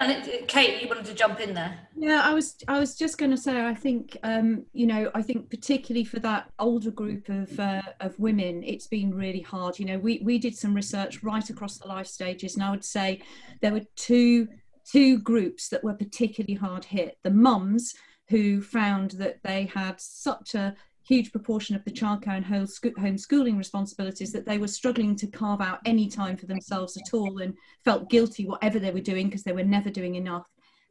[0.00, 1.78] and it, Kate, you wanted to jump in there.
[1.96, 2.56] Yeah, I was.
[2.68, 3.64] I was just going to say.
[3.64, 8.18] I think, um, you know, I think particularly for that older group of uh, of
[8.18, 9.78] women, it's been really hard.
[9.78, 12.84] You know, we we did some research right across the life stages, and I would
[12.84, 13.22] say
[13.60, 14.48] there were two
[14.84, 17.18] two groups that were particularly hard hit.
[17.22, 17.94] The mums
[18.28, 20.74] who found that they had such a
[21.08, 25.80] huge proportion of the childcare and homeschooling responsibilities that they were struggling to carve out
[25.86, 29.52] any time for themselves at all and felt guilty whatever they were doing because they
[29.52, 30.46] were never doing enough.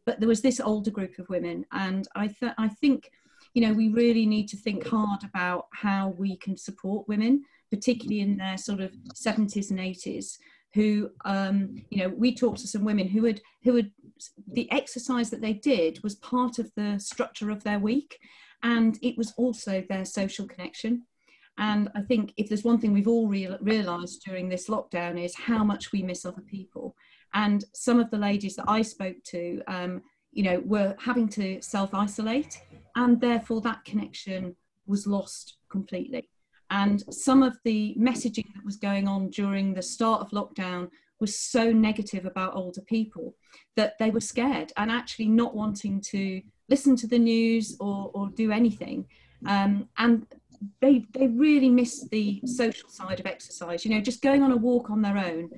[0.05, 3.11] But there was this older group of women and i th- i think
[3.53, 8.21] you know we really need to think hard about how we can support women particularly
[8.21, 10.37] in their sort of 70s and 80s
[10.73, 13.91] who um, you know we talked to some women who had who had
[14.53, 18.19] the exercise that they did was part of the structure of their week
[18.63, 21.03] and it was also their social connection.
[21.59, 25.35] And i think if there's one thing we've all real, realized during this lockdown is
[25.35, 26.95] how much we miss other people.
[27.33, 31.61] And some of the ladies that i spoke to um, you know were having to
[31.61, 32.61] self-isolate
[32.95, 36.29] and therefore that connection was lost completely.
[36.69, 40.89] And some of the messaging that was going on during the start of lockdown
[41.19, 43.35] was so negative about older people
[43.75, 48.29] that they were scared and actually not wanting to listen to the news or, or
[48.29, 49.05] do anything.
[49.45, 50.25] Um, and
[50.81, 53.85] they, they really missed the social side of exercise.
[53.85, 55.49] You know, just going on a walk on their own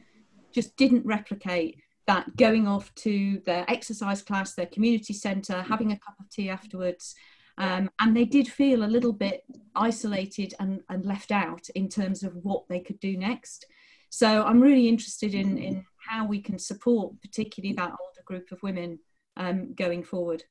[0.51, 5.99] just didn't replicate that going off to their exercise class, their community centre, having a
[5.99, 7.15] cup of tea afterwards.
[7.59, 9.43] Um, and they did feel a little bit
[9.75, 13.65] isolated and, and left out in terms of what they could do next.
[14.09, 18.63] So I'm really interested in, in how we can support, particularly that older group of
[18.63, 18.99] women
[19.37, 20.43] um, going forward.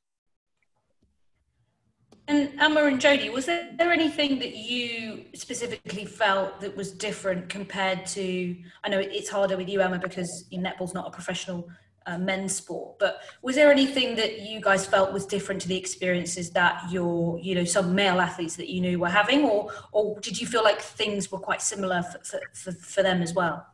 [2.29, 8.05] And Emma and Jodie, was there anything that you specifically felt that was different compared
[8.05, 8.55] to?
[8.83, 11.67] I know it's harder with you, Emma, because netball's not a professional
[12.05, 12.99] uh, men's sport.
[12.99, 17.39] But was there anything that you guys felt was different to the experiences that your,
[17.39, 20.63] you know, some male athletes that you knew were having, or or did you feel
[20.63, 23.65] like things were quite similar for for, for them as well?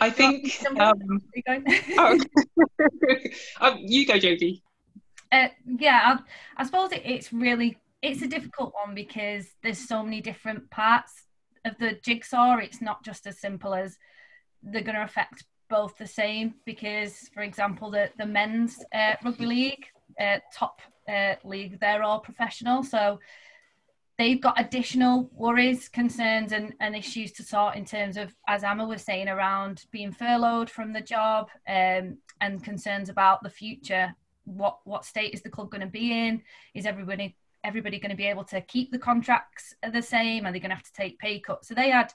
[0.00, 0.64] I think.
[0.78, 1.62] Um, you, go.
[1.98, 2.18] oh.
[3.60, 4.62] um, you go, Jodie.
[5.30, 10.02] Uh, yeah, I, I suppose it, it's really it's a difficult one because there's so
[10.02, 11.12] many different parts
[11.64, 12.56] of the jigsaw.
[12.56, 13.98] It's not just as simple as
[14.62, 19.46] they're going to affect both the same because, for example, the the men's uh, rugby
[19.46, 19.84] league
[20.20, 23.18] uh, top uh, league, they're all professional, so
[24.18, 28.86] they've got additional worries, concerns, and, and issues to sort in terms of, as Emma
[28.86, 34.14] was saying, around being furloughed from the job um, and concerns about the future.
[34.44, 36.42] What what state is the club going to be in?
[36.74, 40.46] Is everybody everybody going to be able to keep the contracts the same?
[40.46, 41.68] Are they going to have to take pay cuts?
[41.68, 42.12] So they had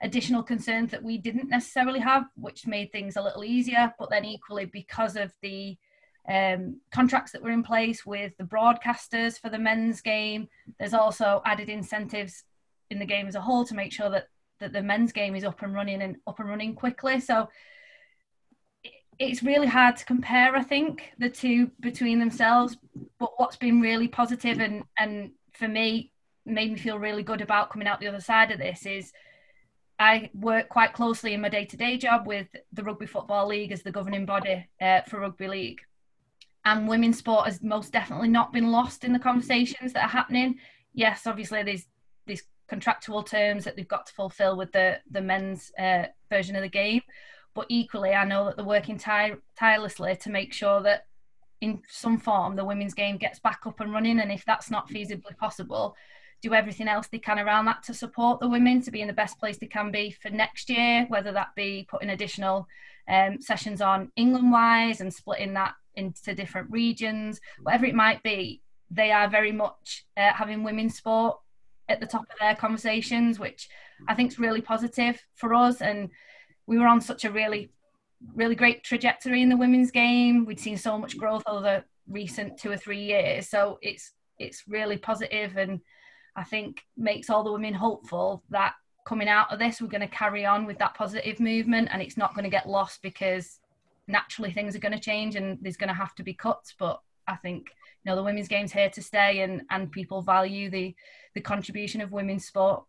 [0.00, 3.92] additional concerns that we didn't necessarily have, which made things a little easier.
[3.98, 5.76] But then equally, because of the
[6.28, 11.42] um, contracts that were in place with the broadcasters for the men's game, there's also
[11.44, 12.44] added incentives
[12.90, 14.28] in the game as a whole to make sure that
[14.60, 17.18] that the men's game is up and running and up and running quickly.
[17.18, 17.48] So
[19.18, 22.76] it's really hard to compare, I think, the two between themselves.
[23.18, 26.12] But what's been really positive and and for me
[26.46, 29.12] made me feel really good about coming out the other side of this is
[29.98, 33.72] I work quite closely in my day to day job with the Rugby Football League
[33.72, 35.80] as the governing body uh, for rugby league.
[36.64, 40.58] And women's sport has most definitely not been lost in the conversations that are happening.
[40.94, 41.86] Yes, obviously there's
[42.26, 46.62] these contractual terms that they've got to fulfil with the the men's uh, version of
[46.62, 47.02] the game,
[47.54, 51.06] but equally I know that they're working tire- tirelessly to make sure that
[51.60, 54.20] in some form the women's game gets back up and running.
[54.20, 55.96] And if that's not feasibly possible,
[56.42, 59.12] do everything else they can around that to support the women to be in the
[59.12, 62.66] best place they can be for next year, whether that be putting additional
[63.08, 68.62] um, sessions on England wise and splitting that into different regions, whatever it might be.
[68.90, 71.38] They are very much uh, having women's sport
[71.88, 73.68] at the top of their conversations, which
[74.08, 75.80] I think is really positive for us.
[75.80, 76.10] And
[76.66, 77.70] we were on such a really
[78.34, 80.44] really great trajectory in the women's game.
[80.44, 84.64] We'd seen so much growth over the recent two or three years, so it's it's
[84.66, 85.80] really positive and
[86.34, 88.74] I think makes all the women hopeful that
[89.06, 92.16] coming out of this we're going to carry on with that positive movement and it's
[92.16, 93.58] not going to get lost because
[94.08, 97.00] naturally things are going to change and there's going to have to be cuts but
[97.26, 97.68] I think
[98.04, 100.94] you know the women's game's here to stay and and people value the
[101.34, 102.84] the contribution of women's sport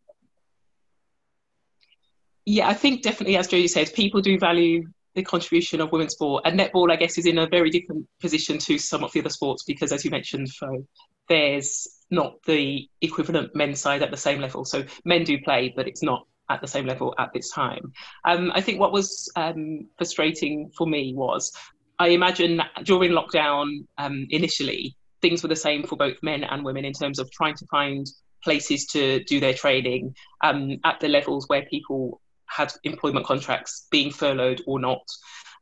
[2.46, 6.44] yeah I think definitely as Jodie said people do value the contribution of women's sport.
[6.46, 9.30] And netball, I guess, is in a very different position to some of the other
[9.30, 10.86] sports because, as you mentioned, Fo,
[11.30, 14.66] there's not the equivalent men's side at the same level.
[14.66, 17.92] So men do play, but it's not at the same level at this time.
[18.26, 21.52] Um, I think what was um, frustrating for me was
[22.00, 26.86] I imagine during lockdown um, initially, things were the same for both men and women
[26.86, 28.06] in terms of trying to find
[28.44, 34.12] places to do their training um, at the levels where people had employment contracts being
[34.12, 35.02] furloughed or not,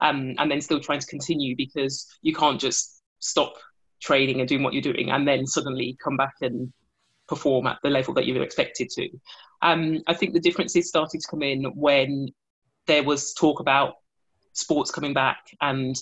[0.01, 3.53] um, and then still trying to continue because you can't just stop
[4.01, 6.73] training and doing what you're doing and then suddenly come back and
[7.31, 9.09] perform at the level that you were expected to.
[9.61, 12.27] Um, I think the differences started to come in when
[12.87, 13.93] there was talk about
[14.51, 15.95] sports coming back and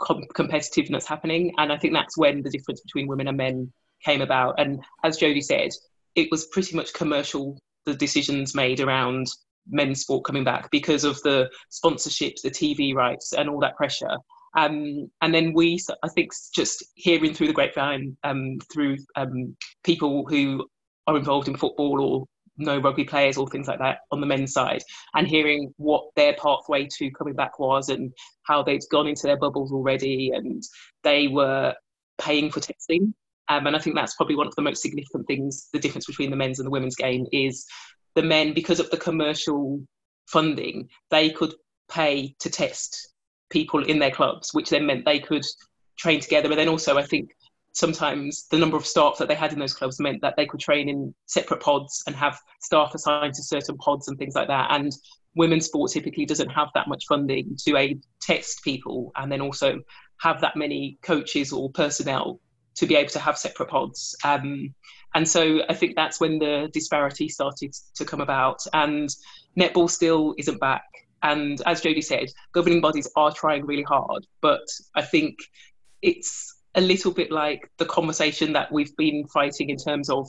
[0.00, 3.72] com- competitiveness happening, and I think that's when the difference between women and men
[4.04, 4.58] came about.
[4.58, 5.70] And as Jodie said,
[6.16, 7.56] it was pretty much commercial
[7.86, 9.26] the decisions made around
[9.68, 14.16] men's sport coming back because of the sponsorships, the TV rights, and all that pressure.
[14.56, 20.26] Um, and then we, I think, just hearing through the grapevine, um, through um, people
[20.28, 20.66] who
[21.06, 22.24] are involved in football or
[22.56, 24.82] know rugby players or things like that on the men's side,
[25.14, 28.12] and hearing what their pathway to coming back was and
[28.44, 30.62] how they'd gone into their bubbles already and
[31.02, 31.74] they were
[32.18, 33.12] paying for testing.
[33.48, 36.30] Um, and I think that's probably one of the most significant things, the difference between
[36.30, 37.66] the men's and the women's game is
[38.14, 39.82] the men, because of the commercial
[40.28, 41.54] funding, they could
[41.90, 43.13] pay to test
[43.50, 45.44] people in their clubs, which then meant they could
[45.98, 46.50] train together.
[46.50, 47.30] And then also, I think
[47.72, 50.60] sometimes the number of staff that they had in those clubs meant that they could
[50.60, 54.68] train in separate pods and have staff assigned to certain pods and things like that.
[54.70, 54.92] And
[55.34, 59.80] women's sport typically doesn't have that much funding to aid test people and then also
[60.20, 62.40] have that many coaches or personnel
[62.76, 64.16] to be able to have separate pods.
[64.24, 64.74] Um,
[65.14, 68.60] and so I think that's when the disparity started to come about.
[68.72, 69.08] And
[69.58, 70.82] netball still isn't back.
[71.24, 74.26] And as Jodie said, governing bodies are trying really hard.
[74.42, 75.38] But I think
[76.02, 80.28] it's a little bit like the conversation that we've been fighting in terms of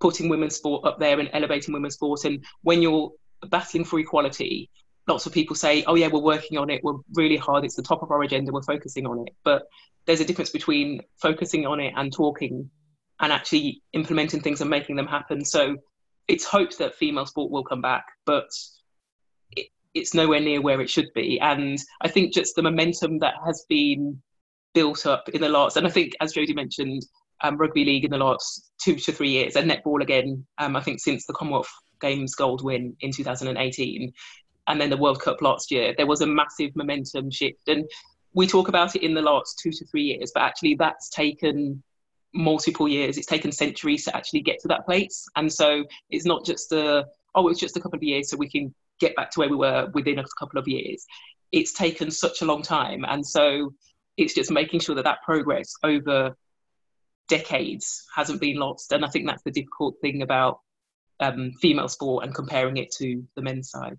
[0.00, 2.24] putting women's sport up there and elevating women's sport.
[2.24, 3.10] And when you're
[3.48, 4.70] battling for equality,
[5.08, 6.80] lots of people say, oh, yeah, we're working on it.
[6.84, 7.64] We're really hard.
[7.64, 8.52] It's the top of our agenda.
[8.52, 9.34] We're focusing on it.
[9.42, 9.64] But
[10.06, 12.70] there's a difference between focusing on it and talking
[13.18, 15.44] and actually implementing things and making them happen.
[15.44, 15.78] So
[16.28, 18.50] it's hoped that female sport will come back, but
[19.96, 21.40] it's nowhere near where it should be.
[21.40, 24.20] And I think just the momentum that has been
[24.74, 27.02] built up in the last, and I think as Jodie mentioned,
[27.42, 30.46] um, rugby league in the last two to three years, and netball again.
[30.58, 34.12] Um, I think since the Commonwealth Games gold win in 2018,
[34.68, 37.68] and then the World Cup last year, there was a massive momentum shift.
[37.68, 37.84] And
[38.34, 41.82] we talk about it in the last two to three years, but actually that's taken
[42.34, 43.16] multiple years.
[43.16, 45.26] It's taken centuries to actually get to that place.
[45.36, 48.50] And so it's not just a, oh, it's just a couple of years so we
[48.50, 51.04] can get back to where we were within a couple of years.
[51.52, 53.04] It's taken such a long time.
[53.06, 53.72] And so
[54.16, 56.36] it's just making sure that that progress over
[57.28, 58.92] decades hasn't been lost.
[58.92, 60.60] And I think that's the difficult thing about
[61.20, 63.98] um, female sport and comparing it to the men's side.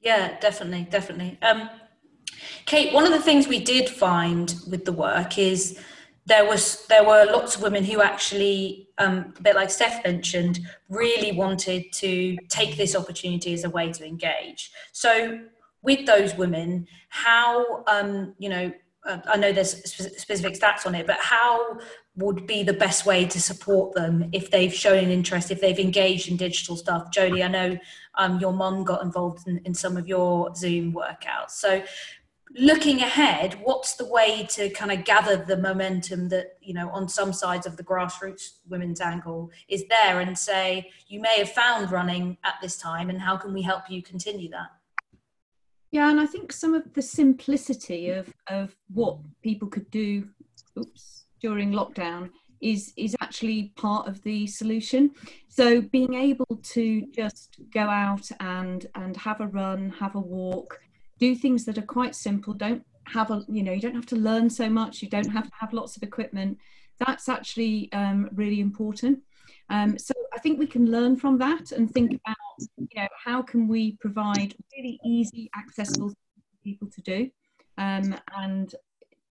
[0.00, 1.38] Yeah, definitely, definitely.
[1.42, 1.68] Um,
[2.64, 5.78] Kate, one of the things we did find with the work is
[6.26, 10.60] there was there were lots of women who actually, um, a bit like Steph mentioned,
[10.88, 14.70] really wanted to take this opportunity as a way to engage.
[14.92, 15.40] So,
[15.82, 18.72] with those women, how um, you know,
[19.06, 21.78] uh, I know there's specific stats on it, but how
[22.16, 25.78] would be the best way to support them if they've shown an interest, if they've
[25.78, 27.10] engaged in digital stuff?
[27.10, 27.78] Jodie, I know
[28.16, 31.52] um, your mum got involved in, in some of your Zoom workouts.
[31.52, 31.82] So,
[32.58, 37.08] looking ahead, what's the way to kind of gather the momentum that, you know, on
[37.08, 41.92] some sides of the grassroots women's angle is there and say, you may have found
[41.92, 44.68] running at this time and how can we help you continue that?
[45.92, 50.28] Yeah, and I think some of the simplicity of, of what people could do
[50.78, 52.30] oops, during lockdown
[52.60, 55.10] is is actually part of the solution.
[55.48, 60.78] So being able to just go out and and have a run, have a walk,
[61.20, 62.54] do things that are quite simple.
[62.54, 65.02] Don't have a you know you don't have to learn so much.
[65.02, 66.58] You don't have to have lots of equipment.
[66.98, 69.20] That's actually um, really important.
[69.68, 72.36] Um, so i think we can learn from that and think about
[72.76, 76.16] you know how can we provide really easy, accessible for
[76.64, 77.30] people to do,
[77.78, 78.74] um, and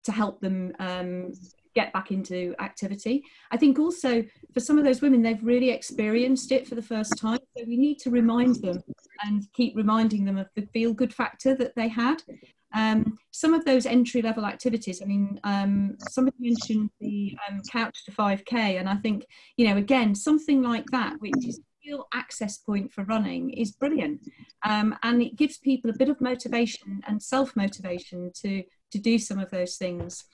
[0.05, 1.33] to help them um,
[1.79, 3.23] get back into activity.
[3.53, 7.17] I think also for some of those women, they've really experienced it for the first
[7.17, 7.39] time.
[7.57, 8.83] So we need to remind them
[9.25, 12.23] and keep reminding them of the feel good factor that they had.
[12.75, 18.05] Um, some of those entry level activities, I mean, um, somebody mentioned the um, couch
[18.05, 19.25] to 5K, and I think,
[19.57, 24.21] you know, again, something like that, which is real access point for running, is brilliant.
[24.65, 28.63] Um, and it gives people a bit of motivation and self motivation to,
[28.93, 30.25] to do some of those things.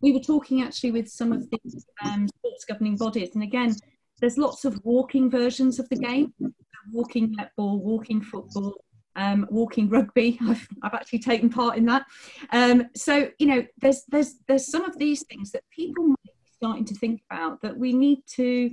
[0.00, 1.58] We were talking actually with some of the
[2.04, 3.74] um, sports governing bodies, and again,
[4.20, 6.32] there's lots of walking versions of the game
[6.92, 8.74] walking netball, walking football,
[9.16, 10.38] um, walking rugby.
[10.48, 12.06] I've, I've actually taken part in that.
[12.52, 16.50] Um, so you know, there's there's there's some of these things that people might be
[16.54, 18.72] starting to think about that we need to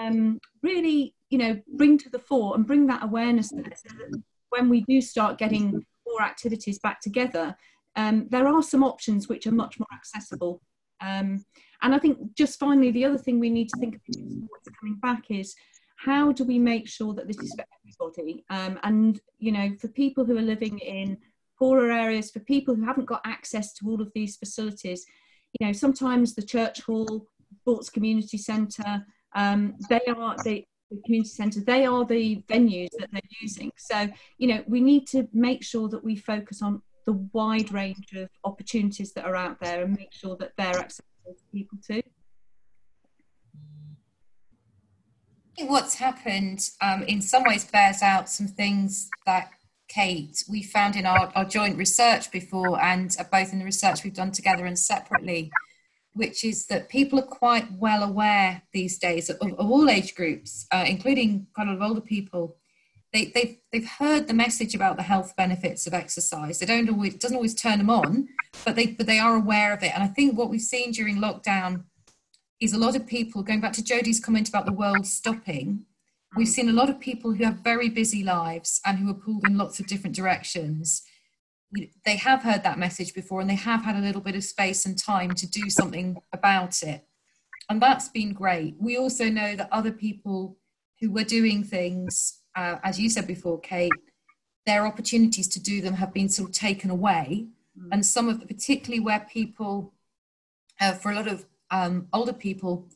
[0.00, 4.68] um, really you know bring to the fore and bring that awareness so that when
[4.68, 7.56] we do start getting more activities back together,
[7.96, 10.60] um, there are some options which are much more accessible.
[11.00, 11.44] Um,
[11.82, 14.96] and I think just finally, the other thing we need to think about what's coming
[14.96, 15.54] back is
[15.96, 17.64] how do we make sure that this is for
[18.06, 18.44] everybody?
[18.50, 21.18] Um, and, you know, for people who are living in
[21.58, 25.06] poorer areas, for people who haven't got access to all of these facilities,
[25.58, 27.26] you know, sometimes the church hall,
[27.60, 33.10] sports community centre, um, they are the, the community centre, they are the venues that
[33.12, 33.70] they're using.
[33.76, 38.12] So, you know, we need to make sure that we focus on the wide range
[38.16, 42.02] of opportunities that are out there and make sure that they're accessible to people too.
[45.62, 49.50] what's happened um, in some ways bears out some things that
[49.88, 54.02] Kate we found in our, our joint research before and uh, both in the research
[54.02, 55.50] we've done together and separately
[56.14, 60.66] which is that people are quite well aware these days of, of all age groups
[60.72, 62.56] uh, including quite a lot of older people
[63.14, 67.14] they, they've, they've heard the message about the health benefits of exercise they don't always
[67.14, 68.28] it doesn't always turn them on
[68.66, 71.16] but they but they are aware of it and i think what we've seen during
[71.16, 71.84] lockdown
[72.60, 75.84] is a lot of people, going back to Jodie's comment about the world stopping,
[76.36, 79.46] we've seen a lot of people who have very busy lives and who are pulled
[79.46, 81.02] in lots of different directions.
[82.04, 84.86] They have heard that message before and they have had a little bit of space
[84.86, 87.06] and time to do something about it.
[87.68, 88.76] And that's been great.
[88.78, 90.56] We also know that other people
[91.00, 93.92] who were doing things, uh, as you said before, Kate,
[94.66, 97.46] their opportunities to do them have been sort of taken away.
[97.78, 97.88] Mm.
[97.92, 99.92] And some of the, particularly where people,
[100.80, 102.88] uh, for a lot of um, older people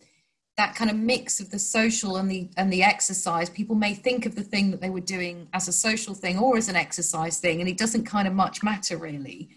[0.59, 4.26] that kind of mix of the social and the and the exercise people may think
[4.26, 7.38] of the thing that they were doing as a social thing or as an exercise
[7.38, 9.48] thing and it doesn't kind of much matter really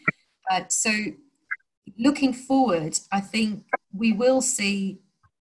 [0.51, 0.91] uh, so
[1.97, 4.99] looking forward i think we will see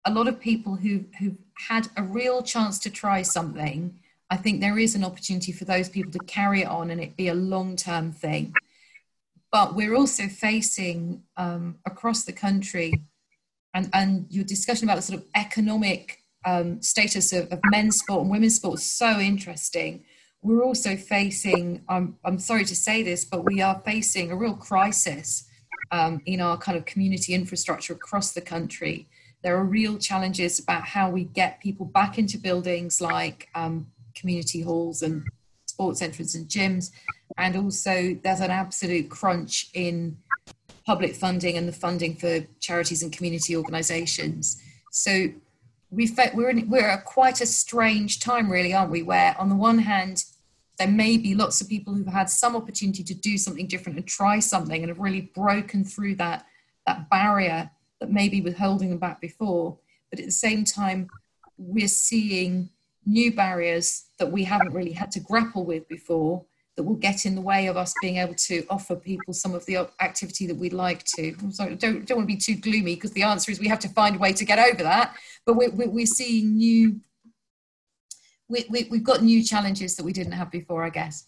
[0.06, 1.38] a lot of people who who've
[1.70, 3.97] had a real chance to try something
[4.36, 7.16] i think there is an opportunity for those people to carry it on and it
[7.16, 8.54] be a long term thing
[9.56, 12.92] but we're also facing um, across the country
[13.74, 18.24] and, and your discussion about the sort of economic um, status of, of, men's sport
[18.24, 20.04] and women's sport is so interesting.
[20.42, 24.56] We're also facing, I'm, I'm sorry to say this, but we are facing a real
[24.56, 25.48] crisis
[25.92, 29.08] um, in our kind of community infrastructure across the country.
[29.42, 34.61] There are real challenges about how we get people back into buildings like um, community
[34.61, 35.24] halls and
[35.66, 36.91] sports centres and gyms.
[37.38, 40.18] And also, there's an absolute crunch in
[40.86, 44.61] public funding and the funding for charities and community organisations.
[44.91, 45.28] So
[45.89, 49.03] we we're in, we're at quite a strange time, really, aren't we?
[49.03, 50.24] Where on the one hand,
[50.78, 54.07] there may be lots of people who've had some opportunity to do something different and
[54.07, 56.45] try something and have really broken through that
[56.86, 59.78] that barrier that maybe was holding them back before.
[60.09, 61.07] But at the same time,
[61.57, 62.70] we're seeing
[63.06, 66.45] new barriers that we haven't really had to grapple with before
[66.76, 69.66] that will get in the way of us being able to offer people some of
[69.66, 71.34] the activity that we'd like to.
[71.41, 73.80] I'm sorry, don't, don't want to be too gloomy because the answer is we have
[73.80, 75.16] to find a way to get over that.
[75.45, 76.99] But we're, we're seeing new,
[78.49, 81.28] we, we, we've got new challenges that we didn't have before, I guess.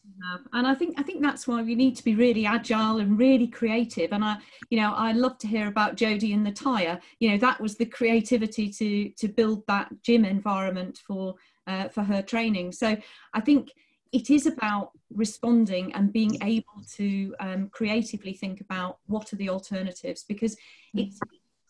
[0.54, 3.48] And I think I think that's why we need to be really agile and really
[3.48, 4.12] creative.
[4.12, 4.38] And I,
[4.70, 7.00] you know, I love to hear about Jodie and the tire.
[7.20, 11.36] You know, that was the creativity to to build that gym environment for
[11.68, 12.72] uh, for her training.
[12.72, 12.98] So
[13.34, 13.72] I think
[14.12, 19.50] it is about responding and being able to um, creatively think about what are the
[19.50, 20.56] alternatives because
[20.94, 21.20] it's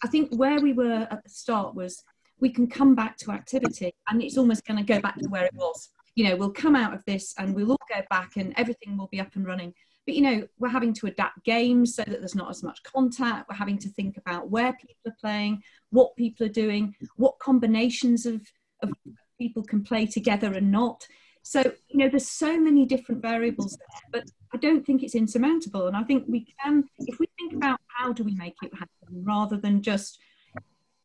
[0.03, 2.03] i think where we were at the start was
[2.39, 5.45] we can come back to activity and it's almost going to go back to where
[5.45, 5.89] it was.
[6.15, 9.07] You know we'll come out of this and we'll all go back and everything will
[9.07, 9.73] be up and running.
[10.05, 13.49] But you know we're having to adapt games so that there's not as much contact.
[13.49, 18.25] We're having to think about where people are playing what people are doing what combinations
[18.25, 18.41] of,
[18.83, 18.91] of
[19.37, 21.07] people can play together and not
[21.47, 24.23] So, you know, there's so many different variables there, but
[24.53, 25.87] I don't think it's insurmountable.
[25.87, 29.23] And I think we can, if we think about how do we make it happen
[29.23, 30.19] rather than just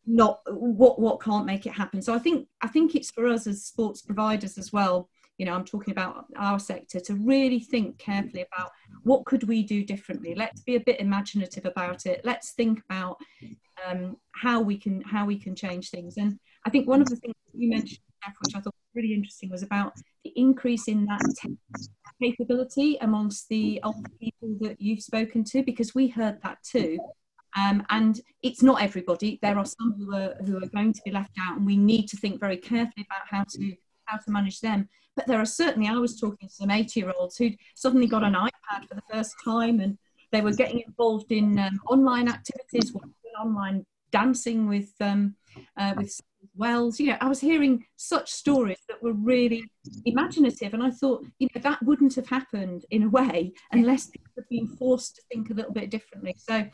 [0.04, 2.02] not what what can't make it happen.
[2.02, 5.08] So I think I think it's for us as sports providers as well.
[5.38, 8.70] You know, I'm talking about our sector to really think carefully about
[9.04, 10.34] what could we do differently.
[10.34, 12.20] Let's be a bit imaginative about it.
[12.24, 13.16] Let's think about
[13.86, 16.16] um, how we can how we can change things.
[16.16, 18.00] And I think one of the things you mentioned,
[18.40, 19.94] which I thought was really interesting, was about
[20.24, 21.22] the increase in that
[22.22, 26.98] capability amongst the older people that you've spoken to, because we heard that too.
[27.56, 29.38] Um, and it's not everybody.
[29.42, 32.08] There are some who are who are going to be left out, and we need
[32.08, 33.74] to think very carefully about how to
[34.06, 34.88] how to manage them.
[35.14, 38.24] But there are certainly, I was talking to some 80 year olds who'd suddenly got
[38.24, 39.98] an iPad for the first time, and
[40.30, 42.94] they were getting involved in um, online activities,
[43.38, 45.34] online dancing with um,
[45.76, 46.18] uh, with
[46.56, 47.00] Wells.
[47.00, 49.64] You know, I was hearing such stories that were really
[50.04, 54.32] imaginative, and I thought, you know, that wouldn't have happened in a way unless people
[54.36, 56.34] had been forced to think a little bit differently.
[56.38, 56.64] So,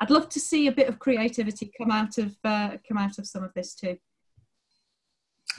[0.00, 3.26] I'd love to see a bit of creativity come out of uh, come out of
[3.26, 3.96] some of this too.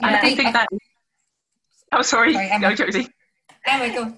[0.02, 0.68] And I think that.
[1.92, 3.08] Oh, sorry, sorry go, Josie.
[3.66, 4.14] Ama, go.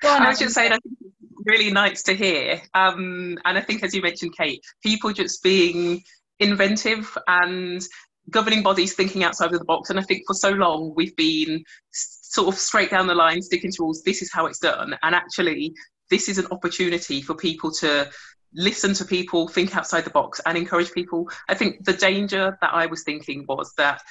[0.00, 2.60] go on, I was just saying, I think it's really nice to hear.
[2.74, 6.02] Um, and I think, as you mentioned, Kate, people just being
[6.38, 7.82] inventive and
[8.28, 9.90] governing bodies thinking outside of the box.
[9.90, 13.72] And I think for so long we've been sort of straight down the line, sticking
[13.72, 14.02] to rules.
[14.02, 14.96] This is how it's done.
[15.02, 15.74] And actually,
[16.10, 18.10] this is an opportunity for people to
[18.52, 21.28] listen to people, think outside the box, and encourage people.
[21.48, 24.02] I think the danger that I was thinking was that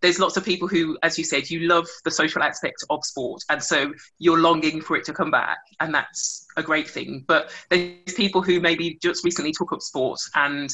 [0.00, 3.42] there's lots of people who, as you said, you love the social aspect of sport,
[3.50, 7.24] and so you're longing for it to come back, and that's a great thing.
[7.26, 10.70] But there's people who maybe just recently took up sport and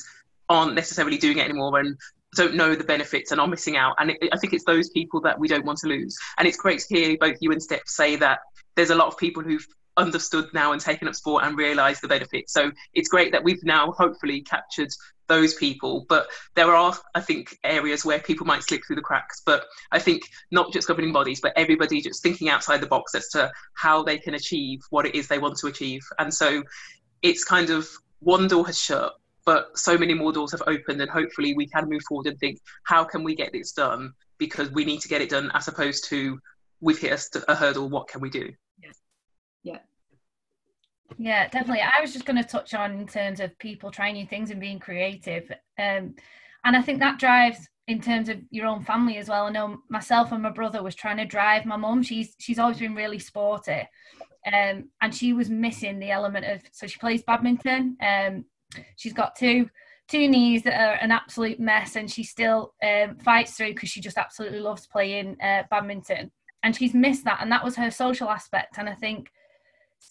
[0.51, 1.97] aren't necessarily doing it anymore and
[2.35, 3.95] don't know the benefits and are missing out.
[3.99, 6.17] And it, I think it's those people that we don't want to lose.
[6.39, 8.41] And it's great to hear both you and Steph say that
[8.77, 9.67] there's a lot of people who've
[9.97, 12.53] understood now and taken up sport and realised the benefits.
[12.53, 14.89] So it's great that we've now hopefully captured
[15.29, 16.05] those people.
[16.09, 19.43] But there are, I think, areas where people might slip through the cracks.
[19.45, 23.29] But I think not just governing bodies, but everybody just thinking outside the box as
[23.31, 26.03] to how they can achieve what it is they want to achieve.
[26.19, 26.63] And so
[27.23, 29.15] it's kind of one door has shut,
[29.47, 32.59] but so many more doors have opened, and hopefully we can move forward and think,
[32.85, 34.13] how can we get this done?
[34.39, 36.39] Because we need to get it done, as opposed to
[36.81, 37.89] we've hit a, a hurdle.
[37.89, 38.51] What can we do?
[39.65, 39.79] yeah
[41.19, 44.27] yeah definitely i was just going to touch on in terms of people trying new
[44.27, 46.15] things and being creative um,
[46.65, 49.79] and i think that drives in terms of your own family as well i know
[49.91, 53.19] myself and my brother was trying to drive my mum she's she's always been really
[53.19, 53.89] sporty
[54.47, 58.45] um, and she was missing the element of so she plays badminton um,
[58.97, 59.69] she's got two
[60.07, 64.01] two knees that are an absolute mess and she still um, fights through because she
[64.01, 66.31] just absolutely loves playing uh, badminton
[66.63, 69.31] and she's missed that and that was her social aspect and i think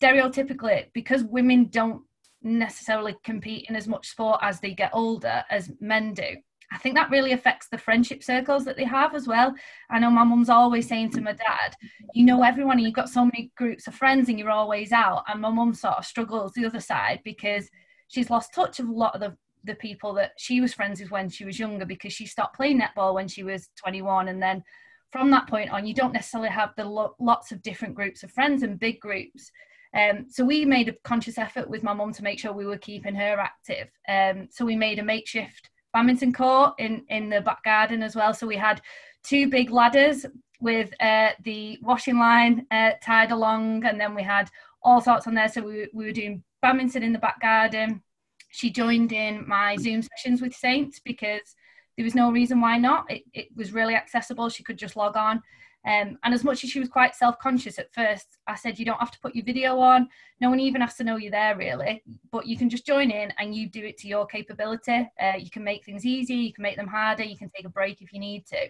[0.01, 2.01] stereotypically because women don't
[2.41, 6.36] necessarily compete in as much sport as they get older as men do
[6.74, 9.53] I think that really affects the friendship circles that they have as well.
[9.91, 11.76] I know my mum's always saying to my dad,
[12.16, 15.24] you know everyone and you've got so many groups of friends and you're always out.
[15.28, 17.70] And my mum sort of struggles the other side because
[18.08, 21.12] she's lost touch of a lot of the, the people that she was friends with
[21.12, 24.64] when she was younger because she stopped playing netball when she was 21 and then
[25.12, 28.32] from that point on you don't necessarily have the lo- lots of different groups of
[28.32, 29.51] friends and big groups
[29.93, 32.78] um, so we made a conscious effort with my mum to make sure we were
[32.78, 33.89] keeping her active.
[34.10, 38.34] Um, so we made a makeshift badminton court in in the back garden as well.
[38.34, 38.82] So we had
[39.24, 40.26] two big ladders
[40.60, 44.49] with uh, the washing line uh, tied along, and then we had
[44.82, 45.49] all sorts on there.
[45.49, 48.01] So we, we were doing badminton in the back garden.
[48.49, 51.55] She joined in my Zoom sessions with Saints because
[51.97, 53.05] there was no reason why not.
[53.11, 54.49] It, it was really accessible.
[54.49, 55.43] She could just log on.
[55.86, 58.86] Um, and as much as she was quite self conscious at first, I said, You
[58.86, 60.07] don't have to put your video on.
[60.39, 62.01] No one even has to know you're there, really.
[62.32, 65.09] But you can just join in and you do it to your capability.
[65.22, 67.70] Uh, you can make things easy, you can make them harder, you can take a
[67.70, 68.70] break if you need to.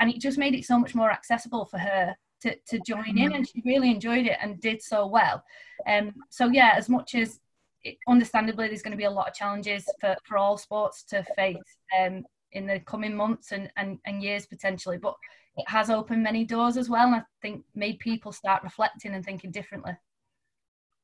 [0.00, 3.34] And it just made it so much more accessible for her to, to join in.
[3.34, 5.42] And she really enjoyed it and did so well.
[5.86, 7.40] Um, so, yeah, as much as
[7.82, 11.24] it, understandably there's going to be a lot of challenges for, for all sports to
[11.36, 14.98] face um, in the coming months and, and, and years potentially.
[14.98, 15.14] But
[15.56, 19.24] it has opened many doors as well and i think made people start reflecting and
[19.24, 19.92] thinking differently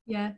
[0.05, 0.31] yeah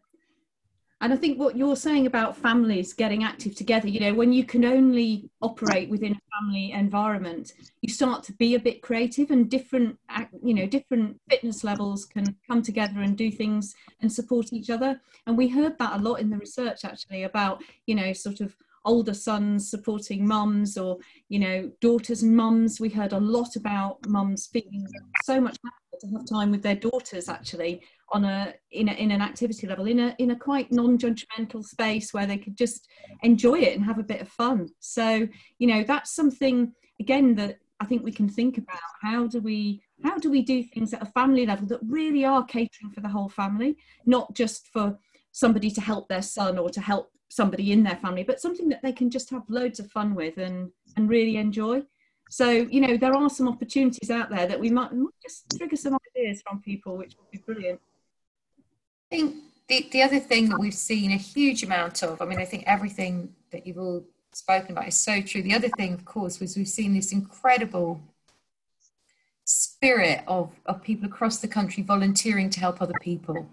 [1.01, 4.43] and i think what you're saying about families getting active together you know when you
[4.43, 9.49] can only operate within a family environment you start to be a bit creative and
[9.49, 9.97] different
[10.43, 14.99] you know different fitness levels can come together and do things and support each other.
[15.25, 18.55] And we heard that a lot in the research actually about you know sort of
[18.85, 20.97] older sons supporting mums or
[21.29, 22.79] you know daughters and mums.
[22.79, 24.87] We heard a lot about mums feeling
[25.23, 27.81] so much happier to have time with their daughters actually
[28.11, 32.13] on a in, a in an activity level in a in a quite non-judgmental space
[32.13, 32.87] where they could just
[33.23, 34.69] enjoy it and have a bit of fun.
[34.79, 35.27] So
[35.59, 38.79] you know that's something again that i think we can think about.
[39.01, 42.45] How do we how do we do things at a family level that really are
[42.45, 44.97] catering for the whole family not just for
[45.31, 48.81] somebody to help their son or to help somebody in their family but something that
[48.81, 51.81] they can just have loads of fun with and and really enjoy
[52.29, 55.75] so you know there are some opportunities out there that we might, might just trigger
[55.75, 57.79] some ideas from people which would be brilliant
[59.11, 59.35] I think
[59.67, 62.63] the, the other thing that we've seen a huge amount of, I mean, I think
[62.67, 64.03] everything that you've all
[64.33, 65.41] spoken about is so true.
[65.41, 68.01] The other thing, of course, was we've seen this incredible
[69.45, 73.47] spirit of, of people across the country volunteering to help other people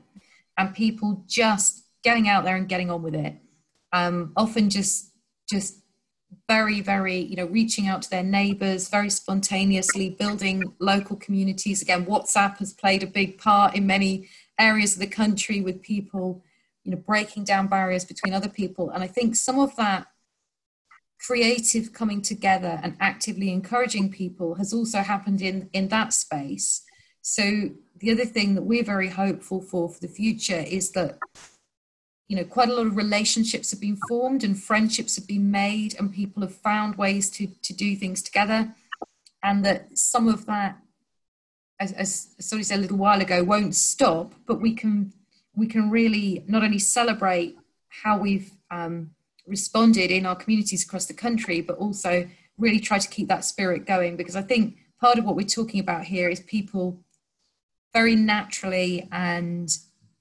[0.58, 3.36] and people just getting out there and getting on with it.
[3.92, 5.12] Um, often just
[5.48, 5.82] just
[6.48, 11.82] very very you know reaching out to their neighbors very spontaneously building local communities.
[11.82, 14.28] Again whatsapp has played a big part in many
[14.58, 16.42] areas of the country with people
[16.84, 18.90] you know breaking down barriers between other people.
[18.90, 20.06] And i think some of that
[21.26, 26.82] creative coming together and actively encouraging people has also happened in in that space.
[27.22, 31.18] So the other thing that we're very hopeful for for the future is that
[32.28, 35.94] you know quite a lot of relationships have been formed and friendships have been made
[35.98, 38.74] and people have found ways to to do things together
[39.42, 40.78] and that some of that
[41.82, 45.12] as, as Sonny said a little while ago, won't stop, but we can
[45.54, 47.56] we can really not only celebrate
[47.88, 49.10] how we've um,
[49.46, 53.84] responded in our communities across the country, but also really try to keep that spirit
[53.84, 54.16] going.
[54.16, 57.02] Because I think part of what we're talking about here is people
[57.92, 59.68] very naturally and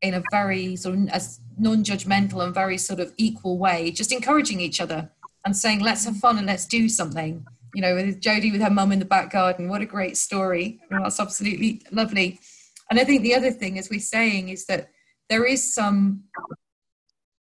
[0.01, 1.23] in a very sort of
[1.57, 5.09] non-judgmental and very sort of equal way, just encouraging each other
[5.45, 8.69] and saying, "Let's have fun and let's do something." you know, with Jodie with her
[8.69, 9.69] mum in the back garden.
[9.69, 10.79] What a great story.
[10.89, 12.39] that's absolutely lovely.
[12.89, 14.89] And I think the other thing, as we're saying, is that
[15.29, 16.25] there is some,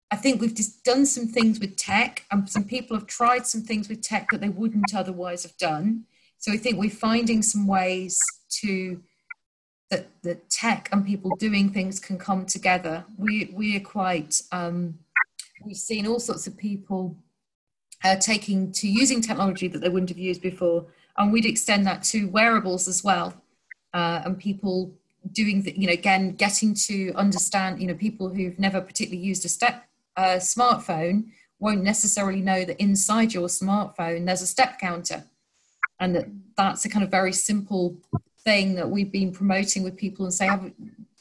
[0.09, 3.61] I think we've just done some things with tech, and some people have tried some
[3.61, 6.05] things with tech that they wouldn't otherwise have done.
[6.37, 8.17] So I think we're finding some ways
[8.61, 9.01] to
[9.91, 13.05] that the tech and people doing things can come together.
[13.17, 14.97] We we are quite um,
[15.63, 17.15] we've seen all sorts of people
[18.03, 20.87] uh, taking to using technology that they wouldn't have used before.
[21.17, 23.33] And we'd extend that to wearables as well.
[23.93, 24.91] Uh, and people
[25.33, 29.45] doing, the, you know, again, getting to understand, you know, people who've never particularly used
[29.45, 29.85] a step
[30.17, 31.25] smartphone
[31.59, 35.23] won't necessarily know that inside your smartphone there's a step counter.
[35.99, 36.27] And that
[36.57, 37.95] that's a kind of very simple
[38.43, 40.49] thing that we've been promoting with people and say,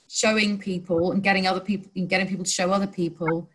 [0.09, 3.49] showing people and getting other people and getting people to show other people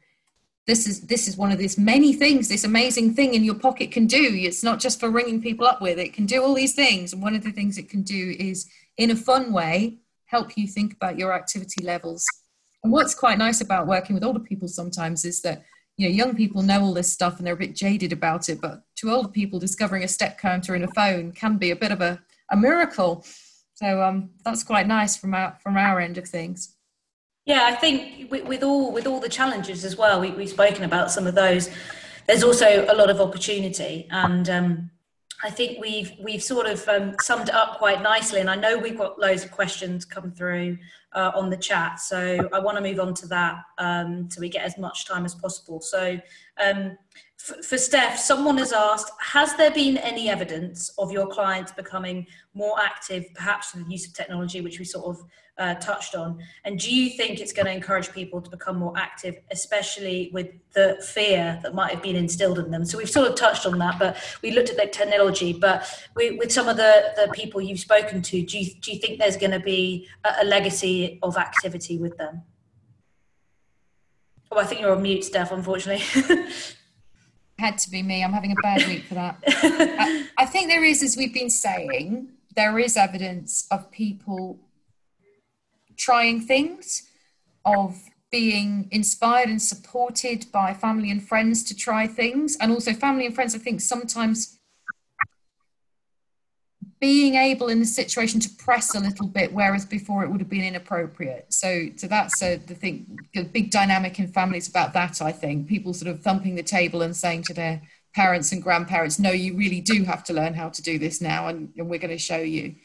[0.67, 3.91] this is this is one of these many things this amazing thing in your pocket
[3.91, 4.31] can do.
[4.33, 7.13] It's not just for ringing people up with it can do all these things.
[7.13, 10.67] And one of the things it can do is in a fun way help you
[10.67, 12.25] think about your activity levels.
[12.83, 15.63] And what's quite nice about working with older people sometimes is that
[15.97, 18.59] you know young people know all this stuff and they're a bit jaded about it
[18.59, 21.91] but to older people discovering a step counter in a phone can be a bit
[21.91, 23.25] of a, a miracle
[23.75, 26.75] so um, that's quite nice from our from our end of things
[27.45, 30.83] yeah, I think with, with, all with all the challenges as well, we, we've spoken
[30.83, 31.69] about some of those.
[32.27, 34.89] There's also a lot of opportunity, and um,
[35.43, 38.39] I think we've we've sort of um, summed up quite nicely.
[38.39, 40.79] And I know we've got loads of questions come through
[41.13, 44.49] uh, on the chat, so I want to move on to that um, so we
[44.49, 45.81] get as much time as possible.
[45.81, 46.19] So
[46.65, 46.97] um,
[47.45, 52.25] for Steph, someone has asked, has there been any evidence of your clients becoming
[52.55, 55.23] more active, perhaps through the use of technology, which we sort of
[55.59, 56.39] uh, touched on?
[56.63, 60.47] And do you think it's going to encourage people to become more active, especially with
[60.73, 62.83] the fear that might have been instilled in them?
[62.83, 65.53] So we've sort of touched on that, but we looked at the technology.
[65.53, 68.99] But we, with some of the, the people you've spoken to, do you, do you
[68.99, 72.41] think there's going to be a, a legacy of activity with them?
[74.51, 76.03] Oh, I think you're on mute, Steph, unfortunately.
[77.57, 78.23] had to be me.
[78.23, 79.43] I'm having a bad week for that.
[79.47, 84.59] I, uh, I, think there is, as we've been saying, there is evidence of people
[85.97, 87.09] trying things,
[87.63, 88.01] of
[88.31, 92.57] being inspired and supported by family and friends to try things.
[92.59, 94.54] And also, family and friends, I think sometimes
[96.99, 100.49] being able in the situation to press a little bit, whereas before it would have
[100.49, 101.53] been inappropriate.
[101.53, 105.21] So, so that's a, the thing, the big dynamic in families about that.
[105.21, 107.81] I think people sort of thumping the table and saying to their
[108.13, 111.47] parents and grandparents, "No, you really do have to learn how to do this now,
[111.47, 112.75] and, and we're going to show you."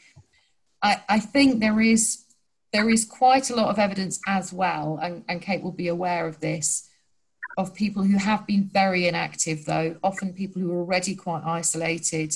[0.81, 2.25] I, I think there is
[2.73, 6.25] there is quite a lot of evidence as well, and, and Kate will be aware
[6.27, 6.89] of this,
[7.57, 12.33] of people who have been very inactive, though, often people who are already quite isolated.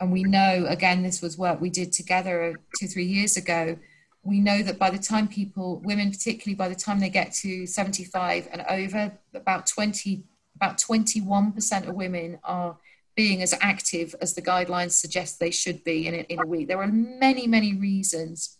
[0.00, 3.78] And we know, again, this was work we did together two, three years ago.
[4.22, 7.66] We know that by the time people, women particularly, by the time they get to
[7.66, 10.24] 75 and over, about 20,
[10.56, 12.78] about 21% of women are
[13.14, 16.68] being as active as the guidelines suggest they should be in a, in a week.
[16.68, 18.56] There are many, many reasons.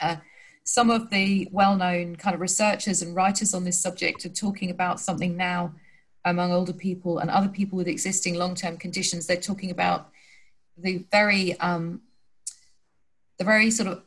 [0.00, 0.16] Uh,
[0.64, 4.98] some of the well-known kind of researchers and writers on this subject are talking about
[4.98, 5.72] something now
[6.24, 9.26] among older people and other people with existing long-term conditions.
[9.26, 10.10] They're talking about
[10.76, 12.02] the very um,
[13.38, 14.02] the very sort of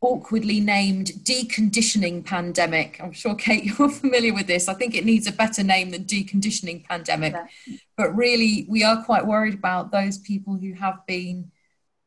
[0.00, 3.00] awkwardly named deconditioning pandemic.
[3.02, 4.68] I'm sure, Kate, you're familiar with this.
[4.68, 7.34] I think it needs a better name than deconditioning pandemic.
[7.34, 7.76] Yeah.
[7.96, 11.50] But really, we are quite worried about those people who have been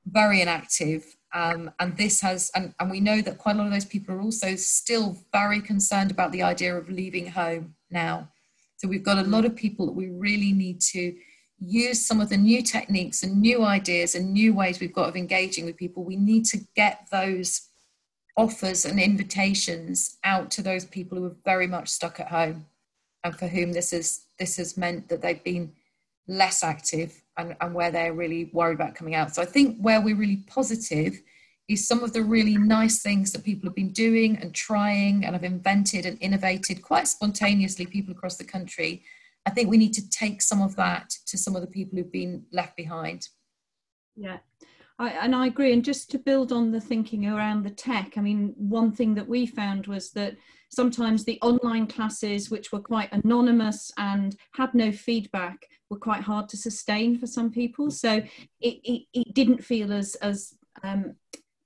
[0.05, 3.73] very inactive um, and this has, and, and we know that quite a lot of
[3.73, 8.29] those people are also still very concerned about the idea of leaving home now.
[8.77, 11.15] So we've got a lot of people that we really need to
[11.61, 15.15] use some of the new techniques and new ideas and new ways we've got of
[15.15, 16.03] engaging with people.
[16.03, 17.69] We need to get those
[18.35, 22.65] offers and invitations out to those people who are very much stuck at home
[23.23, 25.71] and for whom this is this has meant that they've been
[26.27, 29.35] less active and, and where they're really worried about coming out.
[29.35, 31.21] So I think where we're really positive
[31.67, 35.35] is some of the really nice things that people have been doing and trying and
[35.35, 39.03] have invented and innovated quite spontaneously, people across the country.
[39.45, 42.11] I think we need to take some of that to some of the people who've
[42.11, 43.27] been left behind.
[44.15, 44.37] Yeah,
[44.99, 45.73] I, and I agree.
[45.73, 49.27] And just to build on the thinking around the tech, I mean, one thing that
[49.27, 50.35] we found was that
[50.69, 56.47] sometimes the online classes, which were quite anonymous and had no feedback, were quite hard
[56.49, 57.89] to sustain for some people.
[57.89, 58.21] So
[58.61, 61.15] it, it, it didn't feel as, as um,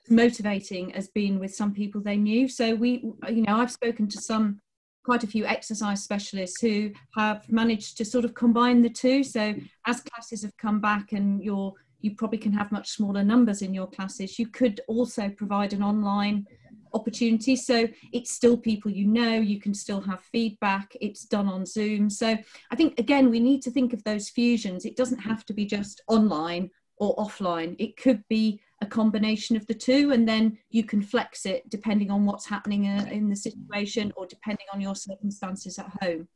[0.10, 2.48] motivating as being with some people they knew.
[2.48, 4.62] So we, you know, I've spoken to some
[5.06, 9.24] quite a few exercise specialists who have managed to sort of combine the two.
[9.24, 9.54] So
[9.86, 13.74] as classes have come back and you're you probably can have much smaller numbers in
[13.74, 14.38] your classes.
[14.38, 16.46] You could also provide an online
[16.94, 17.56] opportunity.
[17.56, 22.10] So it's still people you know, you can still have feedback, it's done on Zoom.
[22.10, 22.38] So
[22.72, 24.86] I think, again, we need to think of those fusions.
[24.86, 29.66] It doesn't have to be just online or offline, it could be a combination of
[29.68, 33.36] the two, and then you can flex it depending on what's happening uh, in the
[33.36, 36.28] situation or depending on your circumstances at home.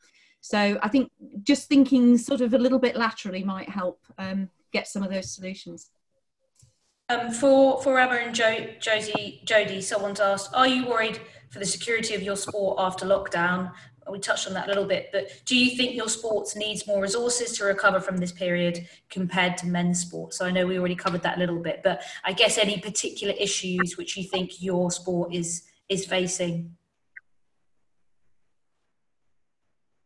[0.42, 1.12] So I think
[1.44, 5.30] just thinking sort of a little bit laterally might help um, get some of those
[5.36, 5.92] solutions.
[7.10, 11.20] Um, for for Ama and jo- Josie, Jodie, someone's asked, are you worried
[11.50, 13.72] for the security of your sport after lockdown?
[14.12, 17.02] We touched on that a little bit, but do you think your sports needs more
[17.02, 20.38] resources to recover from this period compared to men's sports?
[20.38, 23.34] So I know we already covered that a little bit, but I guess any particular
[23.40, 26.76] issues which you think your sport is is facing?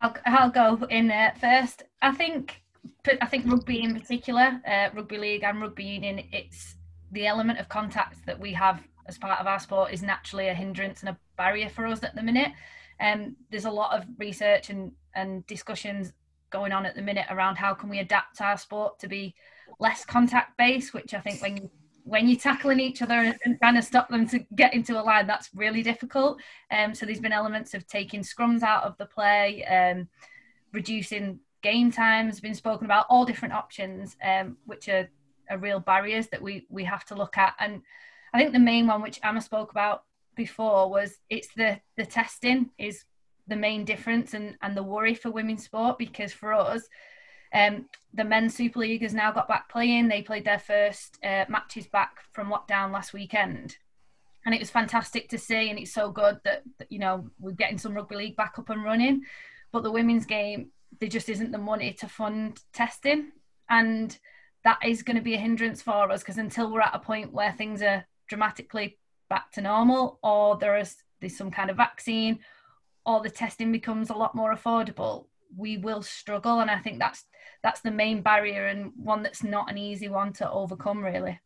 [0.01, 1.83] I'll, I'll go in there first.
[2.01, 2.61] I think
[3.21, 6.75] I think rugby in particular, uh, rugby league and rugby union, it's
[7.11, 10.53] the element of contact that we have as part of our sport is naturally a
[10.53, 12.51] hindrance and a barrier for us at the minute.
[12.99, 16.13] Um, there's a lot of research and, and discussions
[16.49, 19.35] going on at the minute around how can we adapt our sport to be
[19.79, 21.69] less contact based, which I think when you
[22.05, 25.25] when you're tackling each other and trying to stop them to get into a line,
[25.25, 26.37] that's really difficult.
[26.69, 30.09] Um, so there's been elements of taking scrums out of the play, um,
[30.73, 35.09] reducing game times, been spoken about, all different options, um, which are
[35.49, 37.53] are real barriers that we we have to look at.
[37.59, 37.81] And
[38.33, 40.03] I think the main one, which Ama spoke about
[40.35, 43.05] before, was it's the the testing is
[43.47, 46.87] the main difference and and the worry for women's sport because for us.
[47.53, 50.07] Um, the men's Super League has now got back playing.
[50.07, 53.77] They played their first uh, matches back from lockdown last weekend,
[54.43, 55.69] and it was fantastic to see.
[55.69, 58.69] And it's so good that, that you know we're getting some rugby league back up
[58.69, 59.21] and running.
[59.71, 63.31] But the women's game, there just isn't the money to fund testing,
[63.69, 64.17] and
[64.63, 67.33] that is going to be a hindrance for us because until we're at a point
[67.33, 68.97] where things are dramatically
[69.33, 72.37] back to normal or there is there's some kind of vaccine
[73.03, 75.25] or the testing becomes a lot more affordable
[75.57, 77.25] we will struggle and i think that's
[77.63, 81.39] that's the main barrier and one that's not an easy one to overcome really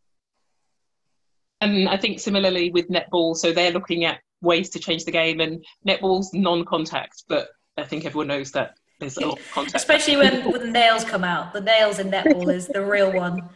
[1.62, 5.40] and i think similarly with netball so they're looking at ways to change the game
[5.40, 9.76] and netball's non-contact but i think everyone knows that there's a lot of contact.
[9.76, 11.54] Especially when, when the nails come out.
[11.54, 13.48] The nails in netball is the real one.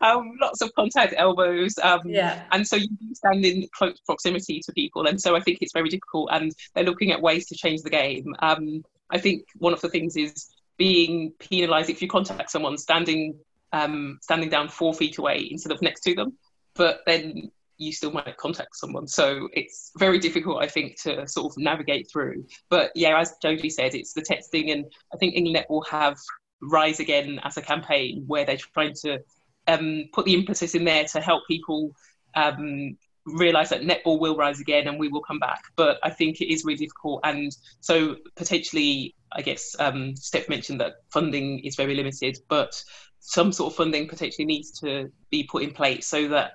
[0.00, 1.78] Um, lots of contact elbows.
[1.82, 2.42] Um, yeah.
[2.52, 5.06] And so you stand in close proximity to people.
[5.06, 6.30] And so I think it's very difficult.
[6.32, 8.34] And they're looking at ways to change the game.
[8.40, 13.38] Um, I think one of the things is being penalised if you contact someone standing
[13.72, 16.36] um, standing down four feet away instead of next to them.
[16.74, 17.50] But then
[17.80, 19.06] you still might contact someone.
[19.06, 22.46] So it's very difficult, I think, to sort of navigate through.
[22.68, 26.16] But yeah, as Jodie said, it's the texting, and I think England will have
[26.60, 29.20] Rise Again as a campaign where they're trying to
[29.66, 31.92] um, put the impetus in there to help people
[32.34, 32.96] um,
[33.26, 35.62] realize that netball will rise again and we will come back.
[35.76, 37.20] But I think it is really difficult.
[37.24, 42.82] And so potentially, I guess um, Steph mentioned that funding is very limited, but
[43.20, 46.52] some sort of funding potentially needs to be put in place so that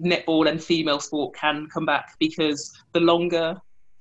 [0.00, 3.60] netball and female sport can come back because the longer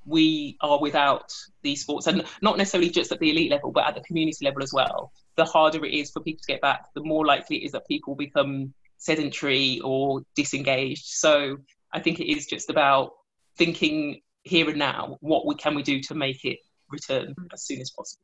[0.10, 1.32] we are without
[1.62, 4.64] these sports and not necessarily just at the elite level but at the community level
[4.64, 7.66] as well the harder it is for people to get back the more likely it
[7.66, 11.57] is that people become sedentary or disengaged so
[11.93, 13.12] I think it is just about
[13.57, 17.82] thinking here and now what we can we do to make it return as soon
[17.82, 18.24] as possible.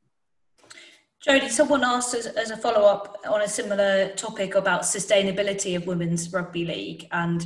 [1.26, 5.88] Jodie, someone asked as, as a follow up on a similar topic about sustainability of
[5.88, 7.46] women's rugby league and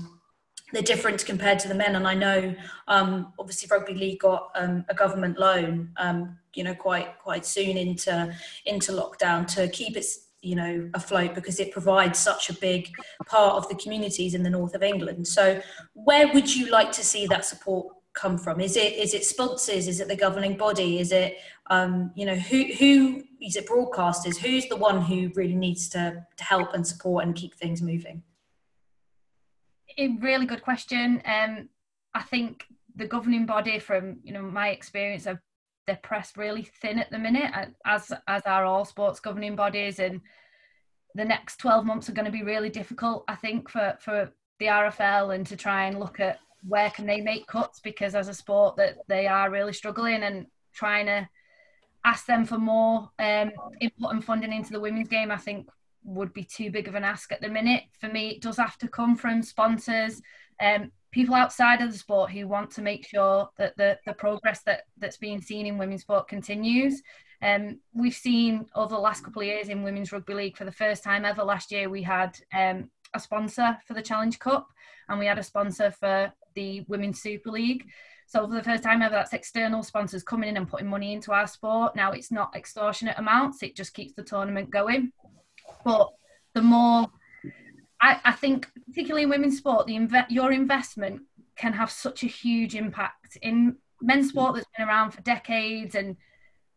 [0.74, 1.96] the difference compared to the men.
[1.96, 2.56] And I know,
[2.88, 7.78] um, obviously, rugby league got um, a government loan, um, you know, quite quite soon
[7.78, 8.34] into
[8.66, 12.90] into lockdown to keep its you know afloat because it provides such a big
[13.26, 15.28] part of the communities in the north of England.
[15.28, 15.62] So
[15.94, 18.60] where would you like to see that support come from?
[18.60, 19.88] Is it is it sponsors?
[19.88, 21.00] Is it the governing body?
[21.00, 21.38] Is it
[21.70, 24.38] um, you know who who is it broadcasters?
[24.38, 28.24] Who's the one who really needs to, to help and support and keep things moving?
[30.00, 31.22] A really good question.
[31.26, 31.68] Um,
[32.14, 35.39] I think the governing body, from you know my experience, of
[35.86, 37.52] they're pressed really thin at the minute,
[37.86, 40.22] as as are all sports governing bodies, and
[41.16, 44.68] the next 12 months are going to be really difficult, I think, for for the
[44.68, 48.34] RFL and to try and look at where can they make cuts because as a
[48.34, 51.28] sport that they are really struggling and trying to
[52.06, 55.68] ask them for more um, input and funding into the women's game, I think
[56.04, 57.84] would be too big of an ask at the minute.
[58.00, 60.22] For me, it does have to come from sponsors,
[60.62, 64.62] um, people outside of the sport who want to make sure that the, the progress
[64.64, 67.02] that, that's being seen in women's sport continues.
[67.41, 70.72] Um, we've seen over the last couple of years in Women's Rugby League for the
[70.72, 74.68] first time ever last year, we had um, a sponsor for the Challenge Cup
[75.08, 77.86] and we had a sponsor for the Women's Super League.
[78.28, 81.32] So for the first time ever, that's external sponsors coming in and putting money into
[81.32, 81.95] our sport.
[81.95, 85.12] Now it's not extortionate amounts; it just keeps the tournament going.
[85.84, 86.10] But
[86.54, 87.10] the more
[88.02, 91.22] I, I think, particularly in women's sport, the inve- your investment
[91.56, 93.38] can have such a huge impact.
[93.42, 96.16] In men's sport that's been around for decades and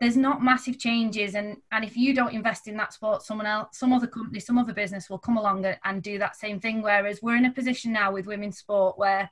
[0.01, 3.79] there's not massive changes and and if you don't invest in that sport someone else
[3.79, 6.83] some other company some other business will come along and do that same thing.
[6.83, 9.31] Whereas we're in a position now with women's sport where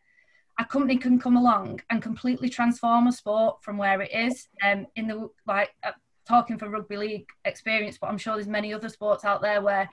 [0.61, 4.87] a company can come along and completely transform a sport from where it is um
[4.95, 5.93] in the like uh,
[6.31, 9.89] talking for rugby league experience but i'm sure there's many other sports out there where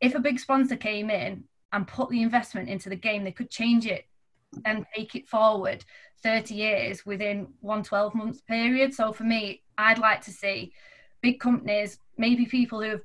[0.00, 3.50] if a big sponsor came in and put the investment into the game, they could
[3.50, 4.06] change it
[4.64, 5.84] and take it forward
[6.22, 8.94] 30 years within one 12 months period.
[8.94, 10.72] So for me, I'd like to see
[11.20, 13.02] big companies, maybe people who have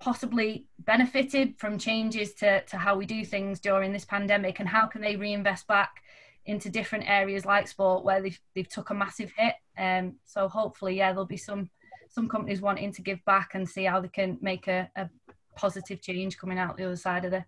[0.00, 4.86] possibly benefited from changes to, to how we do things during this pandemic and how
[4.86, 6.02] can they reinvest back
[6.46, 9.54] into different areas like sport where they've, they've took a massive hit.
[9.76, 11.68] Um, so hopefully, yeah, there'll be some
[12.10, 15.08] some companies wanting to give back and see how they can make a, a
[15.56, 17.44] positive change coming out the other side of it.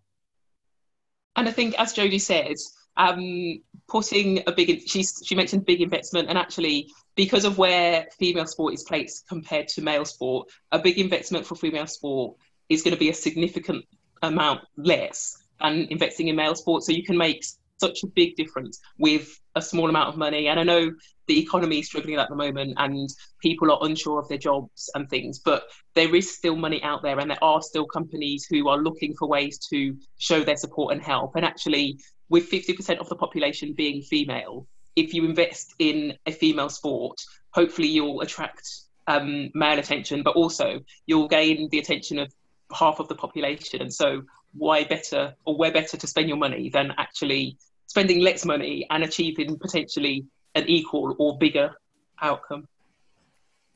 [1.36, 2.56] And I think, as Jodie said,
[2.96, 8.46] um, putting a big, she she mentioned big investment, and actually, because of where female
[8.46, 12.36] sport is placed compared to male sport, a big investment for female sport
[12.68, 13.84] is going to be a significant
[14.22, 16.82] amount less than investing in male sport.
[16.82, 17.44] So you can make
[17.80, 20.48] such a big difference with a small amount of money.
[20.48, 20.92] And I know
[21.26, 23.08] the economy is struggling at the moment and
[23.40, 25.64] people are unsure of their jobs and things, but
[25.94, 29.28] there is still money out there and there are still companies who are looking for
[29.28, 31.36] ways to show their support and help.
[31.36, 34.66] And actually, with 50% of the population being female,
[34.96, 37.18] if you invest in a female sport,
[37.52, 38.68] hopefully you'll attract
[39.06, 42.32] um, male attention, but also you'll gain the attention of
[42.72, 43.82] half of the population.
[43.82, 44.22] And so,
[44.52, 47.56] why better or where better to spend your money than actually
[47.90, 50.24] spending less money and achieving potentially
[50.54, 51.74] an equal or bigger
[52.22, 52.68] outcome.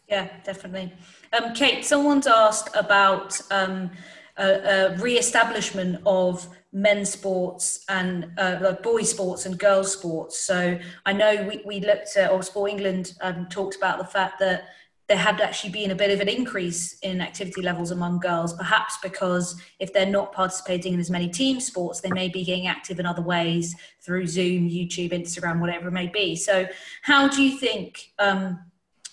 [0.09, 0.93] Yeah, definitely.
[1.37, 3.91] Um, Kate, someone's asked about um,
[4.37, 10.39] a, a re-establishment of men's sports and uh, like boys sports and girls sports.
[10.39, 14.39] So I know we, we looked at, or Sport England um, talked about the fact
[14.39, 14.69] that
[15.07, 18.97] there had actually been a bit of an increase in activity levels among girls, perhaps
[19.03, 22.99] because if they're not participating in as many team sports, they may be getting active
[22.99, 23.75] in other ways
[24.05, 26.35] through Zoom, YouTube, Instagram, whatever it may be.
[26.35, 26.67] So,
[27.03, 28.59] how do you think um,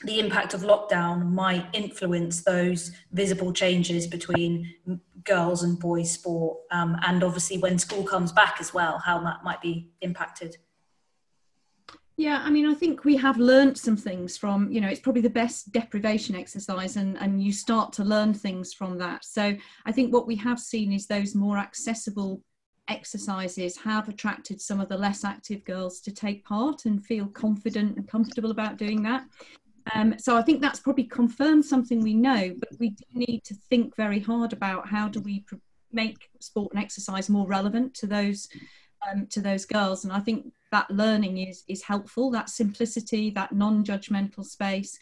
[0.04, 4.74] the impact of lockdown might influence those visible changes between
[5.26, 9.44] girls and boys sport um, and obviously when school comes back as well how that
[9.44, 10.58] might be impacted
[12.22, 15.24] yeah, I mean, I think we have learned some things from, you know, it's probably
[15.24, 19.26] the best deprivation exercise and, and you start to learn things from that.
[19.26, 19.58] So
[19.88, 22.44] I think what we have seen is those more accessible
[22.88, 27.98] exercises have attracted some of the less active girls to take part and feel confident
[27.98, 29.24] and comfortable about doing that.
[29.96, 33.56] Um, so I think that's probably confirmed something we know, but we do need to
[33.56, 35.44] think very hard about how do we
[35.92, 38.48] make sport and exercise more relevant to those
[39.10, 40.04] um, to those girls.
[40.04, 42.32] And I think that learning is is helpful.
[42.32, 45.00] That simplicity, that non-judgmental space,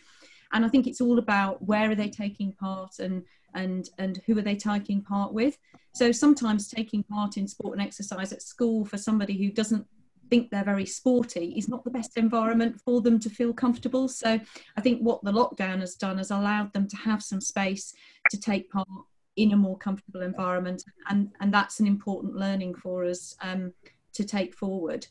[0.51, 4.37] and I think it's all about where are they taking part and and and who
[4.37, 5.57] are they taking part with.
[5.93, 9.85] So sometimes taking part in sport and exercise at school for somebody who doesn't
[10.29, 14.07] think they're very sporty is not the best environment for them to feel comfortable.
[14.07, 14.39] So
[14.77, 17.93] I think what the lockdown has done has allowed them to have some space
[18.29, 18.87] to take part
[19.35, 23.73] in a more comfortable environment, and and that's an important learning for us um,
[24.13, 25.07] to take forward.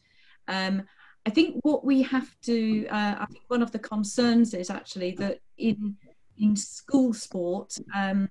[0.49, 0.83] Um,
[1.27, 5.13] I think what we have to, uh, I think one of the concerns is actually
[5.13, 5.97] that in
[6.39, 8.31] in school sport, um,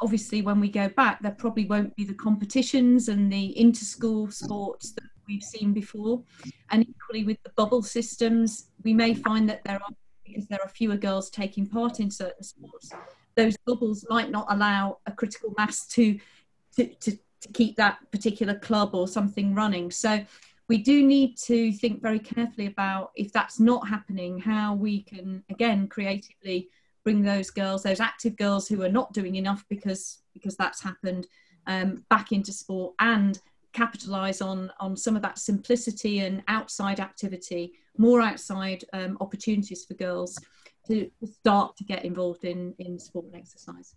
[0.00, 4.92] obviously when we go back, there probably won't be the competitions and the inter-school sports
[4.92, 6.22] that we've seen before.
[6.70, 10.68] And equally with the bubble systems, we may find that there are, because there are
[10.68, 12.92] fewer girls taking part in certain sports,
[13.34, 16.18] those bubbles might not allow a critical mass to,
[16.76, 19.90] to, to, to keep that particular club or something running.
[19.90, 20.24] So
[20.68, 25.42] we do need to think very carefully about if that's not happening, how we can,
[25.50, 26.68] again, creatively
[27.04, 31.26] bring those girls, those active girls who are not doing enough because because that's happened,
[31.66, 33.38] um, back into sport and
[33.72, 39.94] capitalize on on some of that simplicity and outside activity more outside um, opportunities for
[39.94, 40.38] girls
[40.86, 43.94] to start to get involved in in sport and exercise.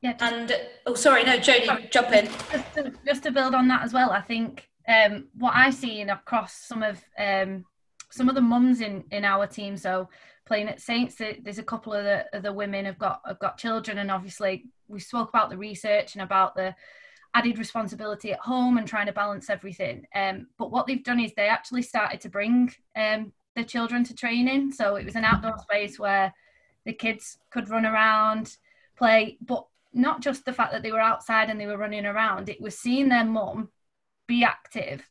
[0.00, 0.52] Yeah and
[0.86, 2.26] oh sorry no jodie jump in.
[2.52, 6.10] Just to, just to, build on that as well i think um, what i've seen
[6.10, 7.64] across some of um,
[8.10, 10.08] some of the mums in in our team so
[10.46, 13.58] playing at saints there's a couple of the, of the women have got have got
[13.58, 16.74] children and obviously we spoke about the research and about the
[17.36, 20.06] added responsibility at home and trying to balance everything.
[20.14, 24.14] Um, but what they've done is they actually started to bring um, the children to
[24.14, 24.72] training.
[24.72, 26.32] So it was an outdoor space where
[26.86, 28.56] the kids could run around,
[28.96, 32.48] play, but not just the fact that they were outside and they were running around,
[32.48, 33.68] it was seeing their mum
[34.26, 35.06] be active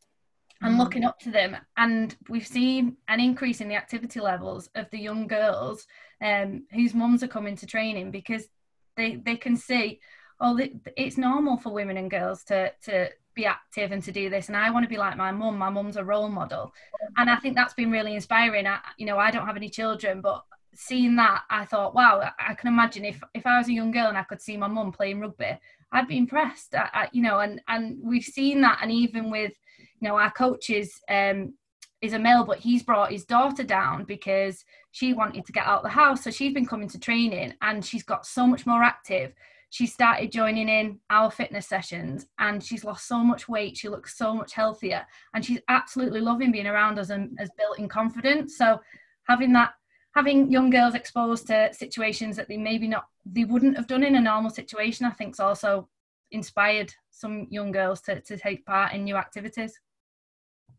[0.61, 0.79] and mm.
[0.79, 1.57] looking up to them.
[1.77, 5.87] And we've seen an increase in the activity levels of the young girls
[6.21, 8.47] um, whose mums are coming to training because
[8.95, 9.99] they, they can see,
[10.39, 10.59] oh,
[10.97, 14.55] it's normal for women and girls to to be active and to do this and
[14.55, 16.73] I want to be like my mum my mum's a role model
[17.17, 20.21] and I think that's been really inspiring I, you know I don't have any children
[20.21, 20.43] but
[20.73, 24.07] seeing that I thought wow I can imagine if if I was a young girl
[24.07, 25.59] and I could see my mum playing rugby
[25.91, 26.75] I'd be impressed.
[26.75, 29.53] I, I, you know and and we've seen that and even with
[29.99, 31.53] you know our coaches um
[32.01, 35.79] is a male but he's brought his daughter down because she wanted to get out
[35.79, 36.23] of the house.
[36.23, 39.33] So she's been coming to training and she's got so much more active.
[39.69, 43.75] She started joining in our fitness sessions and she's lost so much weight.
[43.75, 47.77] She looks so much healthier and she's absolutely loving being around us and has built
[47.77, 48.57] in confidence.
[48.57, 48.79] So
[49.27, 49.73] having that
[50.15, 54.15] having young girls exposed to situations that they maybe not they wouldn't have done in
[54.15, 55.87] a normal situation i think's also
[56.31, 59.79] inspired some young girls to, to take part in new activities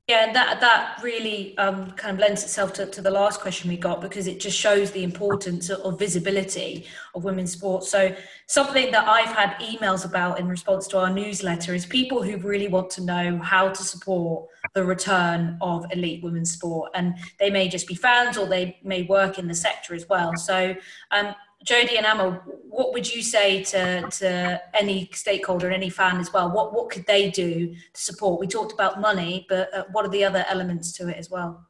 [0.08, 3.68] yeah, and that that really um, kind of lends itself to, to the last question
[3.68, 7.90] we got because it just shows the importance of, of visibility of women's sports.
[7.90, 8.14] So
[8.46, 12.68] something that I've had emails about in response to our newsletter is people who really
[12.68, 17.66] want to know how to support the return of elite women's sport, and they may
[17.66, 20.36] just be fans or they may work in the sector as well.
[20.36, 20.76] So
[21.10, 26.20] um, Jodie and Ama, what would you say to, to any stakeholder and any fan
[26.20, 26.52] as well?
[26.52, 28.38] What, what could they do to support?
[28.38, 31.66] We talked about money, but uh, what are the other elements to it as well?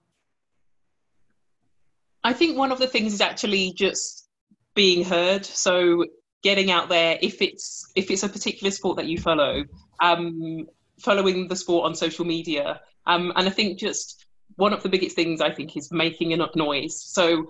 [2.24, 4.28] I think one of the things is actually just
[4.74, 5.46] being heard.
[5.46, 6.06] So
[6.42, 9.64] getting out there, if it's if it's a particular sport that you follow,
[10.02, 10.66] um,
[10.98, 14.26] following the sport on social media, um, and I think just
[14.56, 17.00] one of the biggest things I think is making enough noise.
[17.02, 17.46] So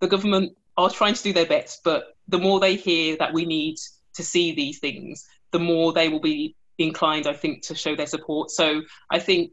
[0.00, 3.44] the government are trying to do their best, but the more they hear that we
[3.44, 3.76] need
[4.14, 8.06] to see these things, the more they will be inclined, I think, to show their
[8.06, 8.50] support.
[8.50, 9.52] So I think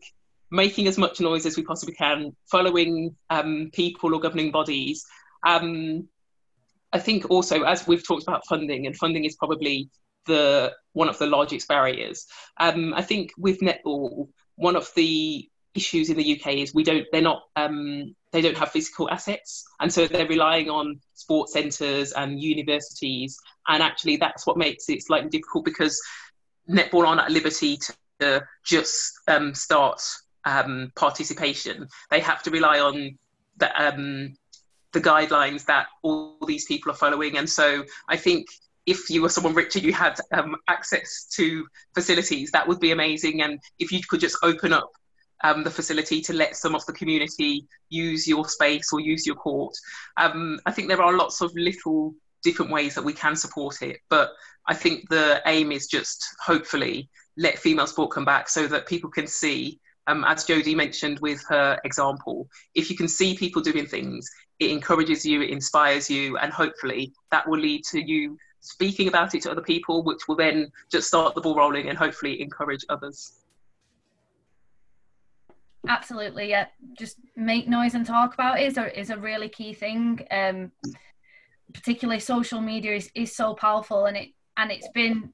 [0.52, 5.06] making as much noise as we possibly can, following um, people or governing bodies.
[5.46, 6.08] Um,
[6.92, 9.90] I think also, as we've talked about funding, and funding is probably
[10.28, 12.28] the one of the largest barriers.
[12.60, 17.06] Um, I think with netball, one of the issues in the UK is we don't
[17.12, 22.12] they're not um, they don't have physical assets, and so they're relying on sports centres
[22.14, 23.38] and universities,
[23.68, 26.02] and actually that's what makes it slightly difficult because
[26.70, 27.78] netball aren't at liberty
[28.20, 30.02] to just um, start
[30.46, 31.88] um, participation.
[32.10, 33.18] They have to rely on
[33.58, 34.36] the um,
[34.92, 38.48] the guidelines that all these people are following, and so I think
[38.86, 43.42] if you were someone richer, you had um, access to facilities, that would be amazing.
[43.42, 44.92] And if you could just open up
[45.44, 49.36] um, the facility to let some of the community use your space or use your
[49.36, 49.74] court.
[50.18, 54.00] Um, I think there are lots of little different ways that we can support it,
[54.10, 54.32] but
[54.68, 59.10] I think the aim is just hopefully let female sport come back so that people
[59.10, 59.80] can see.
[60.08, 64.30] Um, as Jodie mentioned with her example, if you can see people doing things,
[64.60, 69.36] it encourages you, it inspires you, and hopefully that will lead to you speaking about
[69.36, 72.86] it to other people, which will then just start the ball rolling and hopefully encourage
[72.90, 73.34] others.
[75.88, 76.68] Absolutely, yeah.
[76.98, 80.26] Just make noise and talk about it is a, is a really key thing.
[80.32, 80.72] Um,
[81.74, 85.34] particularly social media is, is so powerful and it and it's been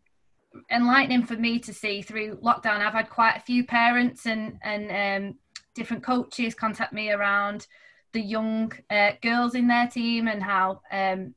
[0.72, 2.80] enlightening for me to see through lockdown.
[2.80, 5.40] I've had quite a few parents and and um,
[5.76, 7.68] different coaches contact me around
[8.14, 11.36] the young uh, girls in their team and how um,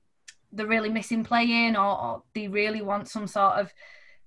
[0.52, 3.72] they're really missing playing or, or, they really want some sort of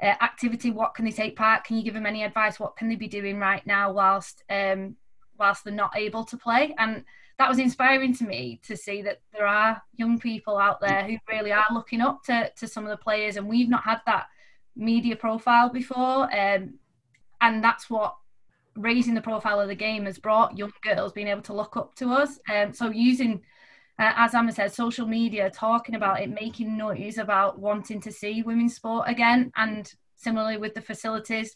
[0.01, 1.63] uh, activity what can they take part?
[1.63, 2.59] Can you give them any advice?
[2.59, 4.95] What can they be doing right now whilst um,
[5.38, 6.76] whilst they're not able to play?
[6.78, 7.05] And
[7.38, 11.17] that was inspiring to me to see that there are young people out there who
[11.30, 14.28] really are looking up to, to some of the players and we've not had that
[14.76, 16.73] media profile before um,
[17.41, 18.15] and that's what
[18.76, 21.95] raising the profile of the game has brought young girls being able to look up
[21.95, 22.39] to us.
[22.53, 23.41] Um, so using
[23.97, 28.41] uh, as Ama said, social media talking about it, making noise about wanting to see
[28.41, 29.51] women's sport again.
[29.55, 31.55] And similarly with the facilities,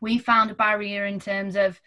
[0.00, 1.80] we found a barrier in terms of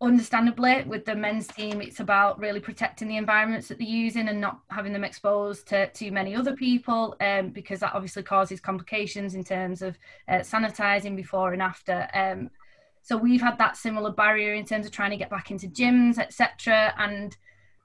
[0.00, 4.40] understandably with the men's team it's about really protecting the environments that they're using and
[4.40, 9.34] not having them exposed to too many other people um, because that obviously causes complications
[9.34, 9.98] in terms of
[10.28, 12.48] uh, sanitizing before and after um,
[13.02, 16.16] so we've had that similar barrier in terms of trying to get back into gyms
[16.16, 17.36] etc and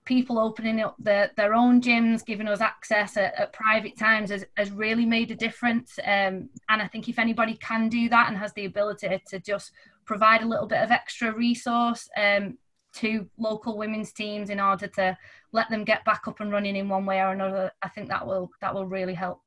[0.06, 4.46] people opening up their, their own gyms, giving us access at, at private times has,
[4.58, 5.98] has really made a difference.
[6.04, 9.72] Um, and I think if anybody can do that and has the ability to just
[10.06, 12.58] provide a little bit of extra resource um,
[12.96, 15.18] to local women's teams in order to
[15.52, 18.26] let them get back up and running in one way or another, I think that
[18.26, 19.42] will that will really help.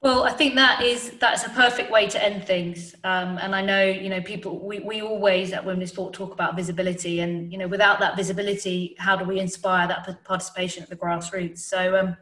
[0.00, 2.94] Well, I think that is that's a perfect way to end things.
[3.02, 6.32] Um, and I know you know people we, we always at Women in Sport talk
[6.32, 10.88] about visibility, and you know without that visibility, how do we inspire that participation at
[10.88, 11.58] the grassroots?
[11.58, 11.98] So.
[11.98, 12.16] Um,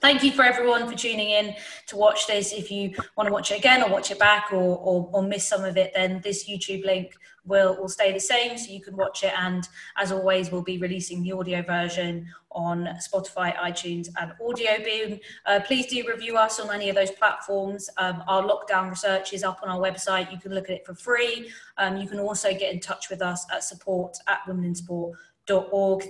[0.00, 1.54] thank you for everyone for tuning in
[1.86, 2.52] to watch this.
[2.52, 5.46] If you want to watch it again or watch it back or, or, or miss
[5.46, 8.96] some of it, then this YouTube link will, will stay the same so you can
[8.96, 9.32] watch it.
[9.38, 15.20] And as always, we'll be releasing the audio version on Spotify, iTunes, and Audioboom.
[15.46, 17.88] Uh, please do review us on any of those platforms.
[17.96, 20.32] Um, our lockdown research is up on our website.
[20.32, 21.50] You can look at it for free.
[21.78, 25.14] Um, you can also get in touch with us at support at womeninsport.com.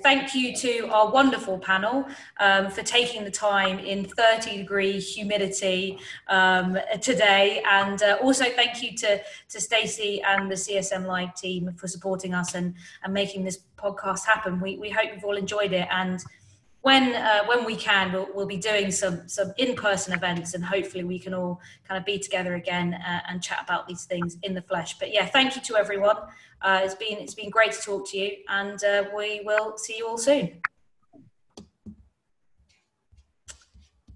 [0.03, 2.07] Thank you to our wonderful panel
[2.41, 7.63] um, for taking the time in 30 degree humidity um, today.
[7.71, 12.35] And uh, also thank you to, to Stacey and the CSM Live team for supporting
[12.35, 14.61] us and, and making this podcast happen.
[14.61, 15.89] We, we hope you've all enjoyed it.
[15.91, 16.23] And
[16.83, 20.65] when uh, when we can, we'll, we'll be doing some some in person events, and
[20.65, 24.39] hopefully we can all kind of be together again uh, and chat about these things
[24.43, 24.99] in the flesh.
[24.99, 26.17] But yeah, thank you to everyone.
[26.63, 29.99] Uh, it's been it's been great to talk to you, and uh, we will see
[29.99, 30.63] you all soon.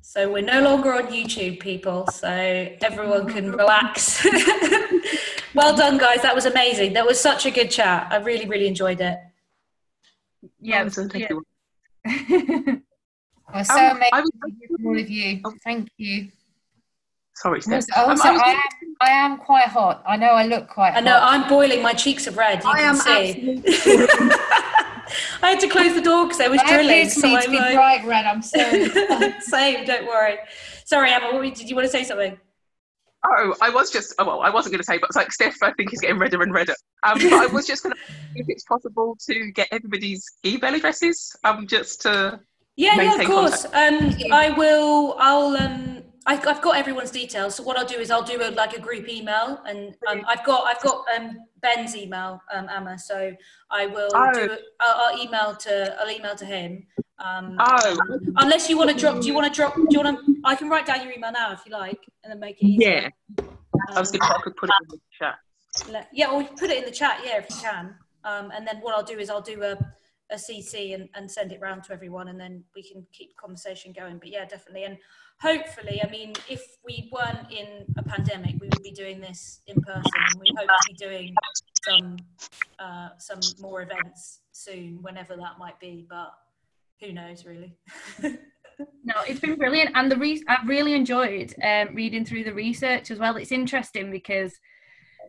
[0.00, 2.06] So we're no longer on YouTube, people.
[2.06, 4.24] So everyone can relax.
[5.54, 6.22] well done, guys.
[6.22, 6.92] That was amazing.
[6.92, 8.06] That was such a good chat.
[8.10, 9.18] I really, really enjoyed it.
[10.60, 11.28] Yeah, yeah.
[12.06, 12.82] You.
[13.52, 15.42] Well, so Um, amazing I was- to hear all of you.
[15.64, 16.28] Thank you.
[17.36, 17.84] Sorry, Steph.
[17.96, 18.60] Also, Um, I was- I, am,
[19.00, 20.02] I am quite hot.
[20.06, 21.32] I know I look quite I know hot.
[21.34, 21.82] I'm boiling.
[21.82, 22.62] My cheeks are red.
[22.62, 23.56] You I can am see.
[23.66, 24.36] absolutely.
[25.42, 26.86] I had to close the door because I was I drilling.
[26.90, 28.24] appear to So me I'm to be like, bright red.
[28.24, 28.88] I'm sorry.
[29.40, 29.84] same.
[29.84, 30.38] Don't worry.
[30.84, 31.32] Sorry, Emma.
[31.34, 32.38] What, did you want to say something?
[33.26, 35.62] Oh, I was just, oh, well, I wasn't going to say, but it's like Steph,
[35.62, 36.74] I think, is getting redder and redder.
[37.02, 38.00] Um, but I was just going to
[38.36, 42.40] if it's possible to get everybody's email addresses, um, just to,
[42.76, 43.64] Yeah, yeah, of course.
[43.66, 44.10] Um.
[44.32, 45.16] I will.
[45.18, 45.56] I'll.
[45.56, 47.54] Um, I, I've got everyone's details.
[47.54, 50.44] So what I'll do is I'll do a, like a group email, and um, I've
[50.44, 52.98] got I've got um, Ben's email, um, Emma.
[52.98, 53.32] So
[53.70, 54.32] I will Oh.
[54.34, 54.50] do.
[54.52, 55.96] A, I'll, I'll email to.
[56.00, 56.86] I'll email to him.
[57.24, 59.20] Um, oh, unless you want to drop.
[59.20, 59.74] Do you want to drop?
[59.74, 60.36] Do you want to?
[60.44, 63.10] I can write down your email now if you like, and then make it easier.
[63.38, 63.44] yeah.
[63.90, 65.34] I was going to I could put it in the chat.
[65.86, 67.20] Um, le- yeah, or put it in the chat.
[67.24, 67.94] Yeah, if you can.
[68.24, 69.72] Um, and then what I'll do is I'll do a,
[70.30, 73.40] a CC and, and send it round to everyone, and then we can keep the
[73.40, 74.18] conversation going.
[74.18, 74.84] But yeah, definitely.
[74.84, 74.98] And
[75.40, 79.80] hopefully, I mean, if we weren't in a pandemic, we would be doing this in
[79.80, 81.34] person, and we hope to be doing
[81.86, 82.16] some
[82.78, 86.06] uh, some more events soon, whenever that might be.
[86.08, 86.32] But
[87.00, 87.76] who knows, really.
[88.22, 93.10] no, it's been brilliant, and the re- I've really enjoyed um, reading through the research
[93.10, 93.36] as well.
[93.36, 94.58] It's interesting because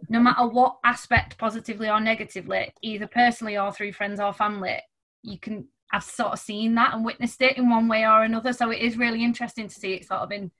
[0.10, 4.80] no matter what aspect, positively or negatively, either personally or through friends or family,
[5.24, 8.54] you can I've sort of seen that and witnessed it in one way or another.
[8.54, 10.52] So it is really interesting to see it sort of in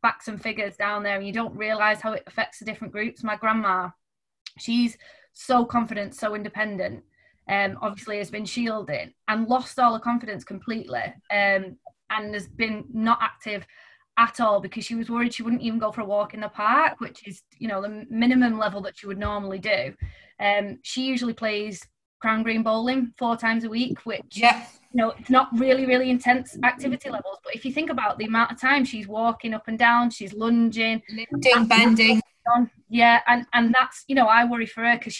[0.00, 3.24] facts and figures down there, and you don't realise how it affects the different groups.
[3.24, 3.90] My grandma,
[4.58, 4.96] she's
[5.32, 7.02] so confident, so independent.
[7.48, 11.76] Um, obviously has been shielding and lost all the confidence completely, um,
[12.10, 13.66] and has been not active
[14.18, 16.48] at all because she was worried she wouldn't even go for a walk in the
[16.48, 19.94] park, which is you know the minimum level that she would normally do.
[20.40, 21.86] Um, she usually plays
[22.20, 24.66] crown green bowling four times a week, which yeah.
[24.92, 27.38] you know it's not really really intense activity levels.
[27.44, 30.34] But if you think about the amount of time she's walking up and down, she's
[30.34, 32.20] lunging, lifting, bending.
[32.88, 35.16] Yeah, and and that's you know I worry for her because she